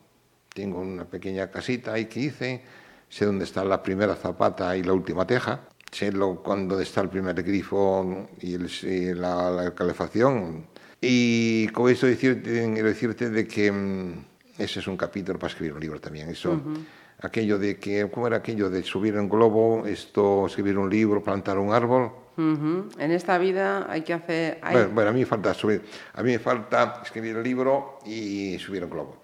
Tengo 0.55 0.81
una 0.81 1.05
pequeña 1.05 1.51
casita 1.51 1.95
ahí 1.95 2.07
que 2.07 2.21
hice, 2.21 2.63
sé 3.09 3.27
dónde 3.27 3.45
está 3.45 3.65
la 3.65 3.83
primera 3.83 4.15
zapata 4.15 4.77
y 4.77 4.85
la 4.85 4.93
última 4.93 5.27
teja, 5.27 5.69
sé 5.90 6.12
lo, 6.12 6.42
cuándo 6.42 6.81
está 6.81 7.01
el 7.01 7.09
primer 7.09 7.42
grifo 7.42 8.29
y, 8.40 8.55
el, 8.55 8.70
y 8.83 9.14
la, 9.14 9.51
la 9.51 9.74
calefacción, 9.74 10.66
y 11.01 11.68
con 11.68 11.90
eso 11.90 12.07
decirte, 12.07 12.70
quiero 12.72 12.88
decirte 12.88 13.31
de 13.31 13.46
que 13.46 13.70
um, 13.70 14.24
ese 14.59 14.81
es 14.81 14.87
un 14.88 14.96
capítulo 14.96 15.38
para 15.38 15.51
escribir 15.51 15.72
un 15.72 15.81
libro 15.81 16.01
también. 16.01 16.29
Eso, 16.29 16.51
uh 16.51 16.57
-huh. 16.57 16.85
aquello 17.22 17.59
de 17.59 17.79
que, 17.79 18.11
¿cómo 18.11 18.27
era 18.27 18.38
aquello 18.38 18.68
de 18.68 18.83
subir 18.83 19.16
un 19.16 19.29
globo, 19.29 19.87
esto, 19.87 20.46
escribir 20.46 20.77
un 20.77 20.90
libro, 20.90 21.22
plantar 21.22 21.59
un 21.59 21.72
árbol? 21.72 22.11
Uh 22.37 22.42
-huh. 22.42 22.88
En 22.98 23.12
esta 23.12 23.38
vida 23.38 23.87
hay 23.88 24.03
que 24.03 24.12
hacer... 24.14 24.59
Hay... 24.62 24.74
Bueno, 24.74 24.90
bueno, 24.94 25.11
a 25.11 25.12
mí 25.12 25.20
me 25.20 25.27
falta 25.27 25.55
subir, 25.55 25.83
a 26.14 26.22
mí 26.22 26.33
me 26.33 26.38
falta 26.38 27.01
escribir 27.05 27.37
el 27.37 27.42
libro 27.44 28.01
y 28.05 28.59
subir 28.59 28.83
un 28.83 28.90
globo. 28.90 29.18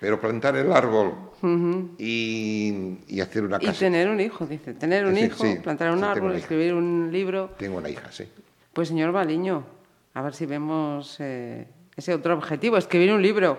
Pero 0.00 0.18
plantar 0.18 0.56
el 0.56 0.72
árbol 0.72 1.12
uh 1.42 1.46
-huh. 1.46 1.88
y, 1.98 2.98
y, 3.06 3.20
hacer 3.20 3.44
una 3.44 3.58
casa. 3.58 3.72
Y 3.72 3.74
tener 3.76 4.08
un 4.08 4.18
hijo, 4.18 4.46
dice. 4.46 4.72
Tener 4.72 5.04
un 5.04 5.16
hijo, 5.16 5.44
sí, 5.44 5.58
plantar 5.62 5.92
un 5.92 5.98
sí, 5.98 6.04
árbol, 6.04 6.34
escribir 6.34 6.72
un 6.72 7.10
libro. 7.12 7.50
Tengo 7.58 7.76
una 7.76 7.90
hija, 7.90 8.10
sí. 8.10 8.24
Pues 8.72 8.88
señor 8.88 9.12
Baliño, 9.12 9.62
a 10.14 10.22
ver 10.22 10.34
si 10.34 10.46
vemos 10.46 11.16
eh, 11.20 11.66
ese 11.96 12.14
otro 12.14 12.34
objetivo, 12.34 12.78
escribir 12.78 13.12
un 13.12 13.20
libro, 13.20 13.58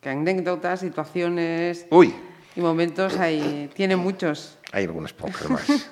que 0.00 0.10
anécdotas, 0.10 0.80
situaciones 0.80 1.86
Uy. 1.90 2.14
y 2.54 2.60
momentos 2.60 3.16
hay, 3.16 3.70
tiene 3.74 3.96
muchos. 3.96 4.57
Hay 4.72 4.84
algunos 4.84 5.12
pocos 5.12 5.48
más. 5.48 5.66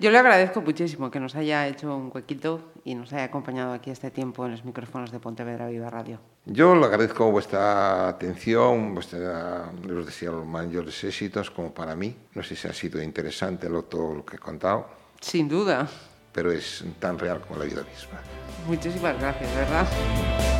Yo 0.00 0.12
le 0.12 0.18
agradezco 0.18 0.60
muchísimo 0.60 1.10
que 1.10 1.18
nos 1.18 1.34
haya 1.34 1.66
hecho 1.66 1.94
un 1.96 2.12
huequito 2.14 2.72
y 2.84 2.94
nos 2.94 3.12
haya 3.12 3.24
acompañado 3.24 3.72
aquí 3.72 3.90
este 3.90 4.12
tiempo 4.12 4.46
en 4.46 4.52
los 4.52 4.64
micrófonos 4.64 5.10
de 5.10 5.18
Pontevedra 5.18 5.66
Viva 5.66 5.90
Radio. 5.90 6.20
Yo 6.46 6.76
le 6.76 6.86
agradezco 6.86 7.30
vuestra 7.32 8.08
atención, 8.08 8.94
vuestra, 8.94 9.70
os 9.84 10.06
deseo 10.06 10.32
los 10.36 10.46
mayores 10.46 11.02
éxitos 11.02 11.50
como 11.50 11.74
para 11.74 11.96
mí. 11.96 12.14
No 12.34 12.44
sé 12.44 12.54
si 12.54 12.68
ha 12.68 12.72
sido 12.72 13.02
interesante 13.02 13.68
lo, 13.68 13.82
todo 13.82 14.14
lo 14.14 14.24
que 14.24 14.36
he 14.36 14.38
contado. 14.38 14.86
Sin 15.20 15.48
duda. 15.48 15.88
Pero 16.32 16.52
es 16.52 16.84
tan 17.00 17.18
real 17.18 17.40
como 17.40 17.58
la 17.58 17.64
vida 17.64 17.82
misma. 17.82 18.20
Muchísimas 18.68 19.18
gracias, 19.18 19.52
¿verdad? 19.56 20.57